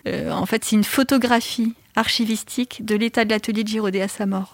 Euh, 0.07 0.31
en 0.31 0.45
fait 0.45 0.63
c'est 0.63 0.75
une 0.75 0.83
photographie 0.83 1.73
archivistique 1.95 2.85
de 2.85 2.95
l'état 2.95 3.25
de 3.25 3.31
l'atelier 3.31 3.63
de 3.63 3.69
Girodet 3.69 4.01
à 4.01 4.07
sa 4.07 4.27
mort. 4.27 4.53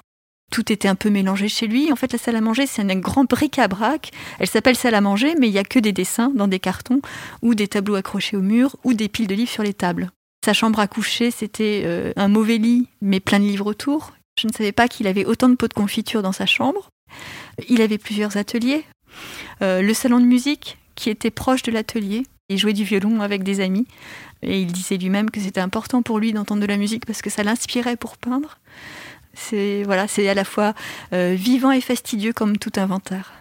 Tout 0.53 0.71
était 0.71 0.87
un 0.87 0.95
peu 0.95 1.09
mélangé 1.09 1.47
chez 1.47 1.65
lui. 1.65 1.93
En 1.93 1.95
fait, 1.95 2.11
la 2.11 2.19
salle 2.19 2.35
à 2.35 2.41
manger, 2.41 2.67
c'est 2.67 2.81
un 2.81 2.95
grand 2.97 3.23
bric-à-brac. 3.23 4.11
Elle 4.37 4.47
s'appelle 4.47 4.75
salle 4.75 4.95
à 4.95 5.01
manger, 5.01 5.33
mais 5.39 5.47
il 5.47 5.53
n'y 5.53 5.57
a 5.57 5.63
que 5.63 5.79
des 5.79 5.93
dessins 5.93 6.29
dans 6.35 6.49
des 6.49 6.59
cartons, 6.59 6.99
ou 7.41 7.55
des 7.55 7.69
tableaux 7.69 7.95
accrochés 7.95 8.35
au 8.35 8.41
mur, 8.41 8.75
ou 8.83 8.93
des 8.93 9.07
piles 9.07 9.27
de 9.27 9.33
livres 9.33 9.49
sur 9.49 9.63
les 9.63 9.73
tables. 9.73 10.11
Sa 10.43 10.53
chambre 10.53 10.79
à 10.79 10.87
coucher, 10.87 11.29
c'était 11.29 11.83
euh, 11.85 12.13
un 12.15 12.27
mauvais 12.27 12.57
lit, 12.57 12.87
mais 13.01 13.19
plein 13.19 13.39
de 13.39 13.45
livres 13.45 13.67
autour. 13.67 14.13
Je 14.39 14.47
ne 14.47 14.53
savais 14.53 14.71
pas 14.71 14.87
qu'il 14.87 15.05
avait 15.05 15.25
autant 15.25 15.49
de 15.49 15.55
pots 15.55 15.67
de 15.67 15.73
confiture 15.73 16.23
dans 16.23 16.31
sa 16.31 16.47
chambre. 16.47 16.89
Il 17.69 17.81
avait 17.81 17.99
plusieurs 17.99 18.37
ateliers. 18.37 18.83
Euh, 19.61 19.81
le 19.81 19.93
salon 19.93 20.19
de 20.19 20.25
musique, 20.25 20.77
qui 20.95 21.09
était 21.09 21.29
proche 21.29 21.61
de 21.61 21.71
l'atelier. 21.71 22.23
Il 22.49 22.57
jouait 22.57 22.73
du 22.73 22.83
violon 22.83 23.21
avec 23.21 23.43
des 23.43 23.59
amis. 23.59 23.85
Et 24.41 24.61
il 24.61 24.71
disait 24.71 24.97
lui-même 24.97 25.29
que 25.29 25.39
c'était 25.39 25.61
important 25.61 26.01
pour 26.01 26.17
lui 26.17 26.33
d'entendre 26.33 26.61
de 26.61 26.67
la 26.67 26.77
musique 26.77 27.05
parce 27.05 27.21
que 27.21 27.29
ça 27.29 27.43
l'inspirait 27.43 27.95
pour 27.95 28.17
peindre. 28.17 28.57
C'est 29.33 29.83
voilà, 29.83 30.07
c'est 30.07 30.27
à 30.27 30.33
la 30.33 30.43
fois 30.43 30.73
euh, 31.13 31.35
vivant 31.37 31.71
et 31.71 31.81
fastidieux 31.81 32.33
comme 32.33 32.57
tout 32.57 32.73
inventaire. 32.75 33.40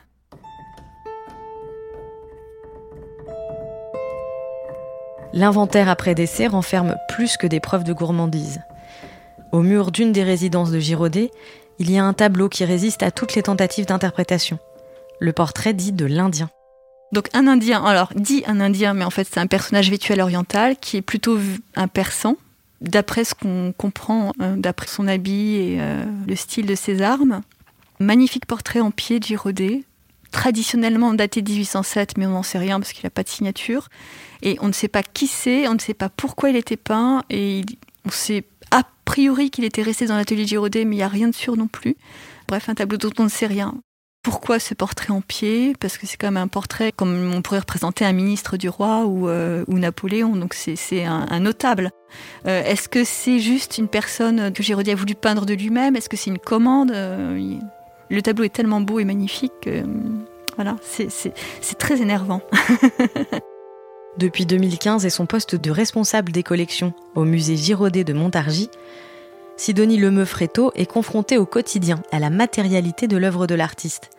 L'inventaire 5.33 5.89
après 5.89 6.15
décès 6.15 6.49
renferme 6.49 6.97
plus 7.09 7.37
que 7.37 7.47
des 7.47 7.61
preuves 7.61 7.85
de 7.85 7.93
gourmandise. 7.93 8.61
Au 9.53 9.61
mur 9.61 9.93
d'une 9.93 10.13
des 10.13 10.25
résidences 10.25 10.71
de 10.71 10.79
Girodet, 10.79 11.31
il 11.79 11.91
y 11.91 11.99
a 11.99 12.05
un 12.05 12.13
tableau 12.13 12.49
qui 12.49 12.65
résiste 12.65 13.03
à 13.03 13.11
toutes 13.11 13.35
les 13.35 13.43
tentatives 13.43 13.87
d'interprétation. 13.87 14.59
Le 15.21 15.33
portrait 15.33 15.73
dit 15.73 15.93
de 15.93 16.05
l'Indien. 16.05 16.51
Donc 17.13 17.29
un 17.33 17.47
Indien, 17.47 17.85
alors 17.85 18.11
dit 18.15 18.43
un 18.47 18.61
Indien, 18.61 18.95
mais 18.95 19.05
en 19.05 19.11
fait 19.11 19.27
c'est 19.31 19.41
un 19.41 19.47
personnage 19.47 19.91
vêtu 19.91 20.13
à 20.13 20.17
l'oriental 20.17 20.77
qui 20.77 20.97
est 20.97 21.03
plutôt 21.03 21.39
un 21.75 21.89
persan, 21.89 22.37
d'après 22.81 23.25
ce 23.25 23.35
qu'on 23.35 23.73
comprend, 23.77 24.33
hein, 24.41 24.57
d'après 24.57 24.87
son 24.87 25.09
habit 25.09 25.57
et 25.57 25.79
euh, 25.81 26.05
le 26.27 26.37
style 26.37 26.67
de 26.67 26.75
ses 26.75 27.03
armes. 27.03 27.41
Magnifique 27.99 28.47
portrait 28.47 28.81
en 28.81 28.91
pied 28.91 29.19
de 29.19 29.25
Girodet, 29.25 29.83
traditionnellement 30.31 31.13
daté 31.15 31.43
de 31.43 31.51
1807, 31.51 32.17
mais 32.17 32.27
on 32.27 32.31
n'en 32.31 32.43
sait 32.43 32.59
rien 32.59 32.79
parce 32.81 32.93
qu'il 32.93 33.05
n'a 33.05 33.11
pas 33.11 33.23
de 33.23 33.29
signature. 33.29 33.89
Et 34.43 34.57
on 34.61 34.69
ne 34.69 34.73
sait 34.73 34.89
pas 34.89 35.03
qui 35.03 35.27
c'est, 35.27 35.69
on 35.69 35.75
ne 35.75 35.79
sait 35.79 35.95
pas 35.95 36.09
pourquoi 36.09 36.51
il 36.51 36.57
était 36.57 36.77
peint, 36.77 37.23
et 37.31 37.63
on 38.05 38.11
sait 38.11 38.45
a 38.71 38.83
priori 39.05 39.51
qu'il 39.51 39.65
était 39.65 39.83
resté 39.83 40.07
dans 40.07 40.17
l'atelier 40.17 40.47
Giraudet, 40.47 40.85
mais 40.85 40.97
il 40.97 40.99
n'y 40.99 41.05
a 41.05 41.09
rien 41.09 41.29
de 41.29 41.35
sûr 41.35 41.57
non 41.57 41.67
plus. 41.67 41.97
bref, 42.49 42.69
un 42.69 42.75
tableau 42.75 42.97
dont 42.97 43.13
on 43.19 43.25
ne 43.25 43.29
sait 43.29 43.47
rien. 43.47 43.75
Pourquoi 44.23 44.59
ce 44.59 44.75
portrait 44.75 45.13
en 45.13 45.23
pied? 45.23 45.75
Parce 45.81 45.97
que 45.97 46.07
c'est 46.07 46.19
quand 46.19 46.27
même 46.27 46.37
un 46.37 46.49
portrait 46.49 46.93
comme 46.93 47.33
on 47.35 47.41
pourrait 47.41 47.61
représenter 47.61 48.05
un 48.05 48.13
ministre 48.13 48.59
du 48.59 48.69
roi 48.69 49.07
ou, 49.07 49.29
euh, 49.29 49.65
Napoléon, 49.69 50.37
donc 50.37 50.53
c'est 50.53 51.05
un, 51.05 51.41
notable. 51.41 51.91
Euh, 52.47 52.63
est-ce 52.65 52.89
que 52.89 53.03
c'est 53.03 53.39
juste 53.39 53.79
une 53.79 53.89
personne 53.89 54.53
que 54.53 54.63
Giraudet 54.63 54.93
a 54.93 54.95
voulu 54.95 55.15
peindre 55.15 55.47
de 55.47 55.55
lui-même? 55.55 55.97
Est-ce 55.97 56.11
que 56.11 56.19
c'est 56.19 56.29
une 56.29 56.39
commande? 56.39 56.91
Euh, 56.91 57.59
Le 58.11 58.23
tableau 58.23 58.45
est 58.45 58.53
tellement 58.53 58.81
beau 58.81 58.99
et 58.99 59.05
magnifique 59.05 59.53
que 59.63 59.85
voilà, 60.57 60.77
c'est 60.83 61.79
très 61.79 62.03
énervant. 62.03 62.43
Depuis 64.19 64.45
2015 64.45 65.07
et 65.07 65.11
son 65.11 65.27
poste 65.27 65.55
de 65.55 65.71
responsable 65.71 66.33
des 66.33 66.43
collections 66.43 66.93
au 67.15 67.25
musée 67.25 67.57
Giraudet 67.57 68.05
de 68.05 68.13
Montargis, 68.13 68.69
Sidonie 69.57 69.99
Lemeufretto 69.99 70.73
est 70.75 70.87
confrontée 70.87 71.39
au 71.39 71.47
quotidien 71.47 72.03
à 72.11 72.19
la 72.19 72.31
matérialité 72.31 73.07
de 73.07 73.17
l'œuvre 73.17 73.47
de 73.47 73.55
l'artiste. 73.55 74.11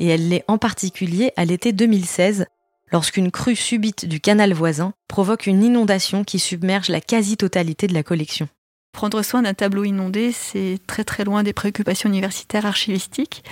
Et 0.00 0.08
elle 0.08 0.28
l'est 0.28 0.44
en 0.48 0.58
particulier 0.58 1.32
à 1.36 1.44
l'été 1.44 1.72
2016, 1.72 2.46
lorsqu'une 2.90 3.30
crue 3.30 3.56
subite 3.56 4.06
du 4.06 4.20
canal 4.20 4.52
voisin 4.52 4.92
provoque 5.06 5.46
une 5.46 5.62
inondation 5.62 6.24
qui 6.24 6.38
submerge 6.38 6.88
la 6.88 7.00
quasi-totalité 7.00 7.86
de 7.86 7.94
la 7.94 8.02
collection. 8.02 8.48
Prendre 8.92 9.22
soin 9.22 9.42
d'un 9.42 9.54
tableau 9.54 9.84
inondé, 9.84 10.32
c'est 10.32 10.78
très 10.86 11.04
très 11.04 11.24
loin 11.24 11.42
des 11.42 11.52
préoccupations 11.52 12.08
universitaires 12.08 12.66
archivistiques, 12.66 13.44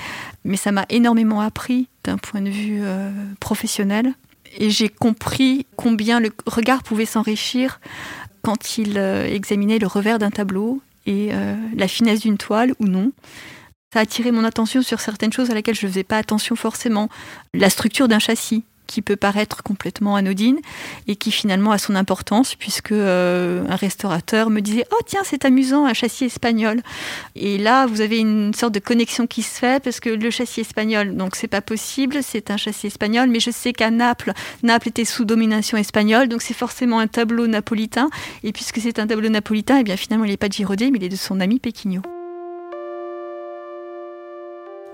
mais 0.44 0.56
ça 0.56 0.72
m'a 0.72 0.84
énormément 0.88 1.40
appris 1.40 1.88
d'un 2.04 2.18
point 2.18 2.40
de 2.40 2.50
vue 2.50 2.80
euh, 2.82 3.10
professionnel. 3.40 4.14
Et 4.56 4.70
j'ai 4.70 4.88
compris 4.88 5.66
combien 5.76 6.20
le 6.20 6.30
regard 6.46 6.82
pouvait 6.82 7.06
s'enrichir 7.06 7.80
quand 8.42 8.78
il 8.78 8.98
euh, 8.98 9.26
examinait 9.26 9.78
le 9.78 9.86
revers 9.86 10.18
d'un 10.18 10.30
tableau 10.30 10.80
et 11.06 11.28
euh, 11.32 11.54
la 11.76 11.88
finesse 11.88 12.20
d'une 12.20 12.36
toile 12.38 12.72
ou 12.80 12.86
non. 12.86 13.12
Ça 13.92 14.00
a 14.00 14.02
attiré 14.02 14.32
mon 14.32 14.44
attention 14.44 14.82
sur 14.82 15.00
certaines 15.00 15.32
choses 15.32 15.50
à 15.50 15.54
laquelle 15.54 15.74
je 15.74 15.86
ne 15.86 15.90
faisais 15.90 16.04
pas 16.04 16.18
attention 16.18 16.56
forcément. 16.56 17.08
La 17.54 17.70
structure 17.70 18.08
d'un 18.08 18.18
châssis 18.18 18.64
qui 18.88 19.02
peut 19.02 19.14
paraître 19.14 19.62
complètement 19.62 20.16
anodine 20.16 20.58
et 21.06 21.14
qui 21.14 21.30
finalement 21.30 21.70
a 21.70 21.78
son 21.78 21.94
importance 21.94 22.56
puisque 22.56 22.90
euh, 22.90 23.64
un 23.68 23.76
restaurateur 23.76 24.50
me 24.50 24.60
disait 24.60 24.84
oh 24.90 25.00
tiens 25.06 25.20
c'est 25.24 25.44
amusant 25.44 25.86
un 25.86 25.92
châssis 25.92 26.24
espagnol 26.24 26.80
et 27.36 27.58
là 27.58 27.86
vous 27.86 28.00
avez 28.00 28.18
une 28.18 28.52
sorte 28.54 28.74
de 28.74 28.80
connexion 28.80 29.28
qui 29.28 29.42
se 29.42 29.58
fait 29.58 29.80
parce 29.82 30.00
que 30.00 30.10
le 30.10 30.30
châssis 30.30 30.62
espagnol 30.62 31.14
donc 31.14 31.36
c'est 31.36 31.46
pas 31.46 31.60
possible 31.60 32.18
c'est 32.22 32.50
un 32.50 32.56
châssis 32.56 32.88
espagnol 32.88 33.28
mais 33.28 33.38
je 33.38 33.52
sais 33.52 33.72
qu'à 33.72 33.90
Naples 33.90 34.32
Naples 34.64 34.88
était 34.88 35.04
sous 35.04 35.24
domination 35.24 35.76
espagnole 35.76 36.28
donc 36.28 36.42
c'est 36.42 36.54
forcément 36.54 36.98
un 36.98 37.06
tableau 37.06 37.46
napolitain 37.46 38.08
et 38.42 38.52
puisque 38.52 38.80
c'est 38.80 38.98
un 38.98 39.06
tableau 39.06 39.28
napolitain 39.28 39.76
et 39.76 39.80
eh 39.80 39.84
bien 39.84 39.96
finalement 39.96 40.24
il 40.24 40.30
n'est 40.30 40.36
pas 40.36 40.48
de 40.48 40.54
Girodet 40.54 40.90
mais 40.90 40.98
il 40.98 41.04
est 41.04 41.10
de 41.10 41.16
son 41.16 41.40
ami 41.40 41.58
Péquignot. 41.58 42.02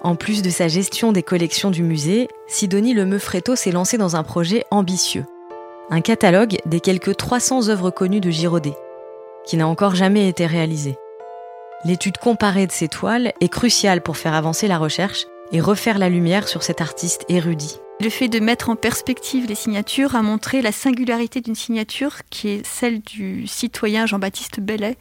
En 0.04 0.16
plus 0.16 0.42
de 0.42 0.50
sa 0.50 0.68
gestion 0.68 1.12
des 1.12 1.22
collections 1.22 1.70
du 1.70 1.82
musée, 1.82 2.28
Sidonie 2.46 2.92
Lemeufretto 2.92 3.56
s'est 3.56 3.72
lancée 3.72 3.96
dans 3.96 4.16
un 4.16 4.22
projet 4.22 4.66
ambitieux. 4.70 5.24
Un 5.88 6.02
catalogue 6.02 6.58
des 6.66 6.80
quelques 6.80 7.16
300 7.16 7.70
œuvres 7.70 7.90
connues 7.90 8.20
de 8.20 8.28
Girodet, 8.30 8.76
qui 9.46 9.56
n'a 9.56 9.66
encore 9.66 9.94
jamais 9.94 10.28
été 10.28 10.44
réalisé. 10.44 10.98
L'étude 11.86 12.18
comparée 12.18 12.66
de 12.66 12.72
ces 12.72 12.88
toiles 12.88 13.32
est 13.40 13.48
cruciale 13.48 14.02
pour 14.02 14.18
faire 14.18 14.34
avancer 14.34 14.68
la 14.68 14.76
recherche 14.76 15.24
et 15.52 15.62
refaire 15.62 15.98
la 15.98 16.10
lumière 16.10 16.48
sur 16.48 16.62
cet 16.62 16.82
artiste 16.82 17.24
érudit. 17.30 17.80
Le 18.02 18.10
fait 18.10 18.28
de 18.28 18.40
mettre 18.40 18.68
en 18.70 18.76
perspective 18.76 19.46
les 19.46 19.54
signatures 19.54 20.16
a 20.16 20.22
montré 20.22 20.60
la 20.60 20.72
singularité 20.72 21.40
d'une 21.40 21.54
signature 21.54 22.16
qui 22.28 22.48
est 22.48 22.66
celle 22.66 23.00
du 23.00 23.46
citoyen 23.46 24.04
Jean-Baptiste 24.04 24.60
Bellet, 24.60 24.98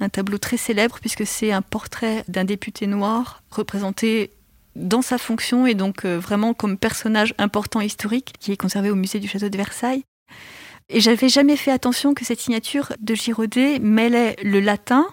un 0.00 0.08
tableau 0.08 0.38
très 0.38 0.56
célèbre 0.56 0.98
puisque 1.00 1.26
c'est 1.26 1.50
un 1.50 1.60
portrait 1.60 2.24
d'un 2.28 2.44
député 2.44 2.86
noir 2.86 3.42
représenté 3.50 4.30
dans 4.76 5.02
sa 5.02 5.18
fonction 5.18 5.66
et 5.66 5.74
donc 5.74 6.04
euh, 6.04 6.18
vraiment 6.18 6.54
comme 6.54 6.78
personnage 6.78 7.34
important 7.38 7.80
historique 7.80 8.34
qui 8.38 8.52
est 8.52 8.56
conservé 8.56 8.90
au 8.90 8.94
musée 8.94 9.18
du 9.18 9.28
château 9.28 9.48
de 9.48 9.56
Versailles. 9.56 10.04
Et 10.88 11.00
j'avais 11.00 11.28
jamais 11.28 11.56
fait 11.56 11.72
attention 11.72 12.14
que 12.14 12.24
cette 12.24 12.40
signature 12.40 12.92
de 13.00 13.14
Girodet 13.14 13.80
mêlait 13.80 14.36
le 14.42 14.60
latin, 14.60 15.06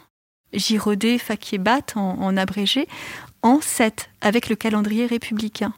Girodet 0.53 1.17
faciebat 1.17 1.81
en, 1.95 2.01
en 2.01 2.37
abrégé, 2.37 2.87
en 3.41 3.59
7 3.59 4.09
avec 4.21 4.49
le 4.49 4.55
calendrier 4.55 5.07
républicain. 5.07 5.73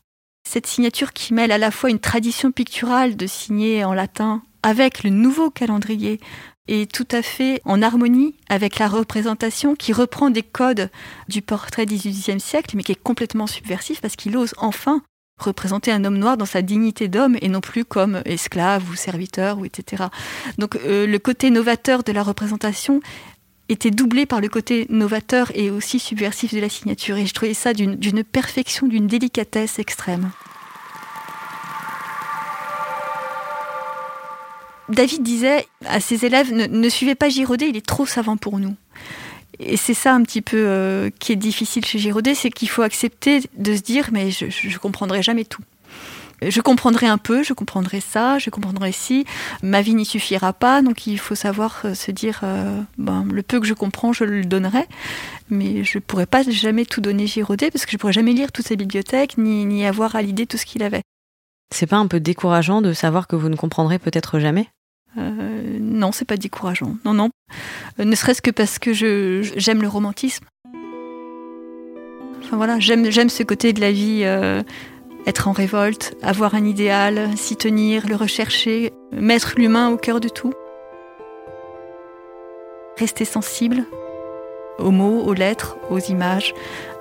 Cette 0.48 0.68
signature 0.68 1.14
qui 1.14 1.34
mêle 1.34 1.52
à 1.52 1.58
la 1.58 1.72
fois 1.72 1.90
une 1.90 2.00
tradition 2.00 2.52
picturale 2.52 3.16
de 3.16 3.26
signer 3.26 3.86
en 3.86 3.94
latin 3.94 4.44
avec 4.64 5.04
le 5.04 5.12
nouveau 5.12 5.50
calendrier 5.50 6.20
est 6.68 6.92
tout 6.92 7.08
à 7.12 7.22
fait 7.22 7.62
en 7.66 7.82
harmonie 7.82 8.36
avec 8.50 8.80
la 8.80 8.88
représentation 8.88 9.76
qui 9.76 9.94
reprend 9.94 10.30
des 10.30 10.44
codes 10.44 10.90
du 11.28 11.42
portrait 11.42 11.86
du 11.86 11.96
XVIIIe 11.96 12.40
siècle, 12.40 12.76
mais 12.76 12.84
qui 12.84 12.92
est 12.92 13.02
complètement 13.02 13.48
subversif 13.48 14.02
parce 14.02 14.16
qu'il 14.16 14.36
ose 14.38 14.54
enfin 14.58 15.02
représenter 15.38 15.92
un 15.92 16.06
homme 16.06 16.18
noir 16.18 16.38
dans 16.38 16.46
sa 16.46 16.62
dignité 16.62 17.08
d'homme 17.08 17.38
et 17.42 17.50
non 17.50 17.62
plus 17.62 17.84
comme 17.84 18.22
esclave 18.26 18.90
ou 18.90 18.96
serviteur 18.96 19.60
ou 19.60 19.66
etc. 19.66 20.06
Donc 20.58 20.78
euh, 20.78 21.06
le 21.06 21.20
côté 21.20 21.50
novateur 21.50 22.04
de 22.04 22.12
la 22.12 22.24
représentation 22.24 23.02
était 23.68 23.92
doublé 23.92 24.26
par 24.26 24.42
le 24.42 24.48
côté 24.48 24.86
novateur 24.90 25.52
et 25.56 25.70
aussi 25.70 26.00
subversif 26.00 26.54
de 26.54 26.60
la 26.60 26.70
signature 26.70 27.18
et 27.18 27.26
je 27.26 27.34
trouvais 27.34 27.54
ça 27.54 27.74
d'une 27.74 28.24
perfection, 28.24 28.88
d'une 28.88 29.08
délicatesse 29.08 29.80
extrême. 29.80 30.32
David 34.90 35.24
disait 35.24 35.68
à 35.86 36.00
ses 36.00 36.26
élèves 36.26 36.54
ne, 36.54 36.90
suivez 36.90 37.16
pas 37.16 37.30
Giraudet, 37.30 37.70
il 37.70 37.78
est 37.78 37.86
trop 37.86 38.06
savant 38.06 38.38
pour 38.38 38.60
nous. 38.60 38.76
Et 39.60 39.78
c'est 39.78 39.94
ça 39.94 40.14
un 40.14 40.22
petit 40.24 40.42
peu 40.42 40.58
euh, 40.58 41.10
qui 41.20 41.32
est 41.32 41.38
difficile 41.38 41.86
chez 41.86 41.98
Giraudet, 41.98 42.36
c'est 42.36 42.50
qu'il 42.50 42.70
faut 42.70 42.82
accepter 42.82 43.42
de 43.58 43.76
se 43.76 43.82
dire 43.82 44.10
mais 44.12 44.30
je, 44.30 44.46
ne 44.46 44.78
comprendrai 44.78 45.24
jamais 45.24 45.46
tout. 45.46 45.64
Je 46.42 46.60
comprendrai 46.60 47.08
un 47.08 47.18
peu, 47.18 47.44
je 47.44 47.54
comprendrai 47.54 48.02
ça, 48.02 48.38
je 48.40 48.50
comprendrai 48.50 48.92
ci. 48.92 49.26
Ma 49.64 49.82
vie 49.82 49.96
n'y 49.96 50.06
suffira 50.06 50.52
pas, 50.52 50.82
donc 50.82 51.08
il 51.08 51.18
faut 51.18 51.34
savoir 51.34 51.82
euh, 51.86 51.94
se 51.94 52.12
dire 52.12 52.42
euh, 52.44 52.82
ben, 52.98 53.26
le 53.32 53.42
peu 53.42 53.62
que 53.62 53.66
je 53.66 53.74
comprends, 53.74 54.12
je 54.12 54.26
le 54.26 54.44
donnerai, 54.44 54.86
mais 55.50 55.86
je 55.86 55.98
pourrais 55.98 56.26
pas 56.26 56.44
jamais 56.44 56.86
tout 56.86 57.00
donner 57.00 57.26
Giraudet 57.26 57.72
parce 57.72 57.86
que 57.86 57.92
je 57.92 57.98
pourrais 57.98 58.14
jamais 58.14 58.34
lire 58.34 58.52
toute 58.52 58.68
sa 58.68 58.76
bibliothèque 58.76 59.38
ni, 59.38 59.66
ni 59.66 59.86
avoir 59.86 60.18
à 60.18 60.22
l'idée 60.22 60.46
tout 60.46 60.58
ce 60.58 60.66
qu'il 60.66 60.84
avait. 60.84 61.02
C'est 61.74 61.88
pas 61.88 61.98
un 61.98 62.08
peu 62.08 62.20
décourageant 62.20 62.82
de 62.82 62.94
savoir 62.94 63.28
que 63.28 63.36
vous 63.36 63.50
ne 63.50 63.56
comprendrez 63.56 64.00
peut-être 64.00 64.40
jamais? 64.40 64.68
Euh, 65.18 65.78
non, 65.80 66.12
c'est 66.12 66.26
pas 66.26 66.38
décourageant. 66.38 66.96
Non, 67.06 67.14
non. 67.14 67.30
Euh, 68.00 68.06
ne 68.06 68.16
serait-ce 68.16 68.42
que 68.42 68.52
parce 68.52 68.80
que 68.80 68.94
j'aime 68.94 69.82
le 69.82 69.88
romantisme. 69.88 70.46
Enfin 72.44 72.58
voilà, 72.58 72.80
j'aime 72.80 73.30
ce 73.30 73.44
côté 73.44 73.74
de 73.74 73.82
la 73.82 73.92
vie, 73.92 74.22
euh, 74.24 74.62
être 75.26 75.48
en 75.48 75.52
révolte, 75.52 76.16
avoir 76.22 76.54
un 76.54 76.64
idéal, 76.64 77.30
s'y 77.36 77.56
tenir, 77.56 78.08
le 78.08 78.16
rechercher, 78.16 78.94
mettre 79.12 79.54
l'humain 79.58 79.90
au 79.90 79.98
cœur 79.98 80.20
de 80.20 80.30
tout. 80.30 80.54
Rester 82.98 83.26
sensible 83.26 83.86
aux 84.78 84.92
mots, 84.92 85.24
aux 85.24 85.34
lettres, 85.34 85.78
aux 85.90 86.00
images, 86.00 86.54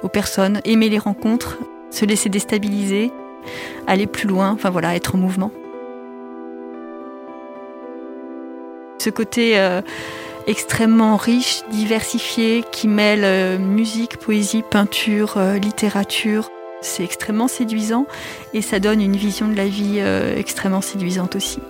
aux 0.02 0.08
personnes, 0.08 0.60
aimer 0.64 0.88
les 0.88 0.98
rencontres, 0.98 1.58
se 1.90 2.04
laisser 2.04 2.28
déstabiliser, 2.28 3.10
aller 3.86 4.06
plus 4.06 4.28
loin, 4.28 4.50
enfin 4.52 4.70
voilà, 4.70 4.94
être 4.94 5.16
en 5.16 5.18
mouvement. 5.18 5.50
Ce 9.04 9.10
côté 9.10 9.58
euh, 9.58 9.82
extrêmement 10.46 11.16
riche, 11.16 11.62
diversifié, 11.70 12.64
qui 12.72 12.88
mêle 12.88 13.24
euh, 13.24 13.58
musique, 13.58 14.16
poésie, 14.16 14.62
peinture, 14.62 15.34
euh, 15.36 15.58
littérature. 15.58 16.50
C'est 16.80 17.04
extrêmement 17.04 17.48
séduisant 17.48 18.06
et 18.54 18.62
ça 18.62 18.78
donne 18.78 19.02
une 19.02 19.16
vision 19.16 19.48
de 19.48 19.54
la 19.54 19.66
vie 19.66 20.00
extrêmement 20.36 20.82
séduisante 20.82 21.34
aussi. 21.34 21.60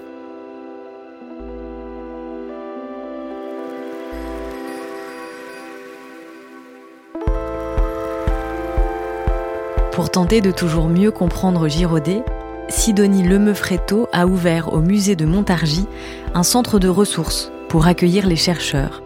Pour 9.93 10.11
tenter 10.11 10.41
de 10.41 10.51
toujours 10.51 10.89
mieux 10.89 11.13
comprendre 11.13 11.69
Giraudet, 11.69 12.25
Sidonie 12.69 13.23
Lemeufretto 13.23 14.09
a 14.13 14.27
ouvert 14.27 14.73
au 14.73 14.81
musée 14.81 15.17
de 15.17 15.27
Montargis 15.27 15.87
un 16.35 16.43
centre 16.43 16.79
de 16.79 16.89
ressources 16.89 17.53
pour 17.69 17.87
accueillir 17.87 18.27
les 18.27 18.37
chercheurs. 18.37 19.03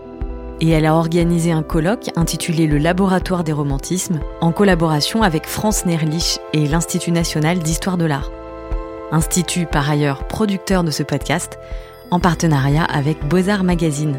Et 0.61 0.71
elle 0.71 0.87
a 0.87 0.95
organisé 0.95 1.53
un 1.53 1.63
colloque 1.63 2.11
intitulé 2.17 2.67
Le 2.67 2.79
Laboratoire 2.79 3.45
des 3.45 3.53
Romantismes 3.53 4.21
en 4.41 4.53
collaboration 4.53 5.23
avec 5.23 5.47
France 5.47 5.87
Nerlich 5.87 6.39
et 6.53 6.67
l'Institut 6.67 7.13
national 7.13 7.59
d'histoire 7.59 7.97
de 7.97 8.05
l'art. 8.05 8.31
Institut 9.13 9.67
par 9.67 9.89
ailleurs 9.89 10.27
producteur 10.27 10.85
de 10.85 10.91
ce 10.91 11.03
podcast 11.03 11.59
en 12.11 12.21
partenariat 12.21 12.85
avec 12.85 13.27
Beaux-Arts 13.27 13.65
Magazine. 13.65 14.17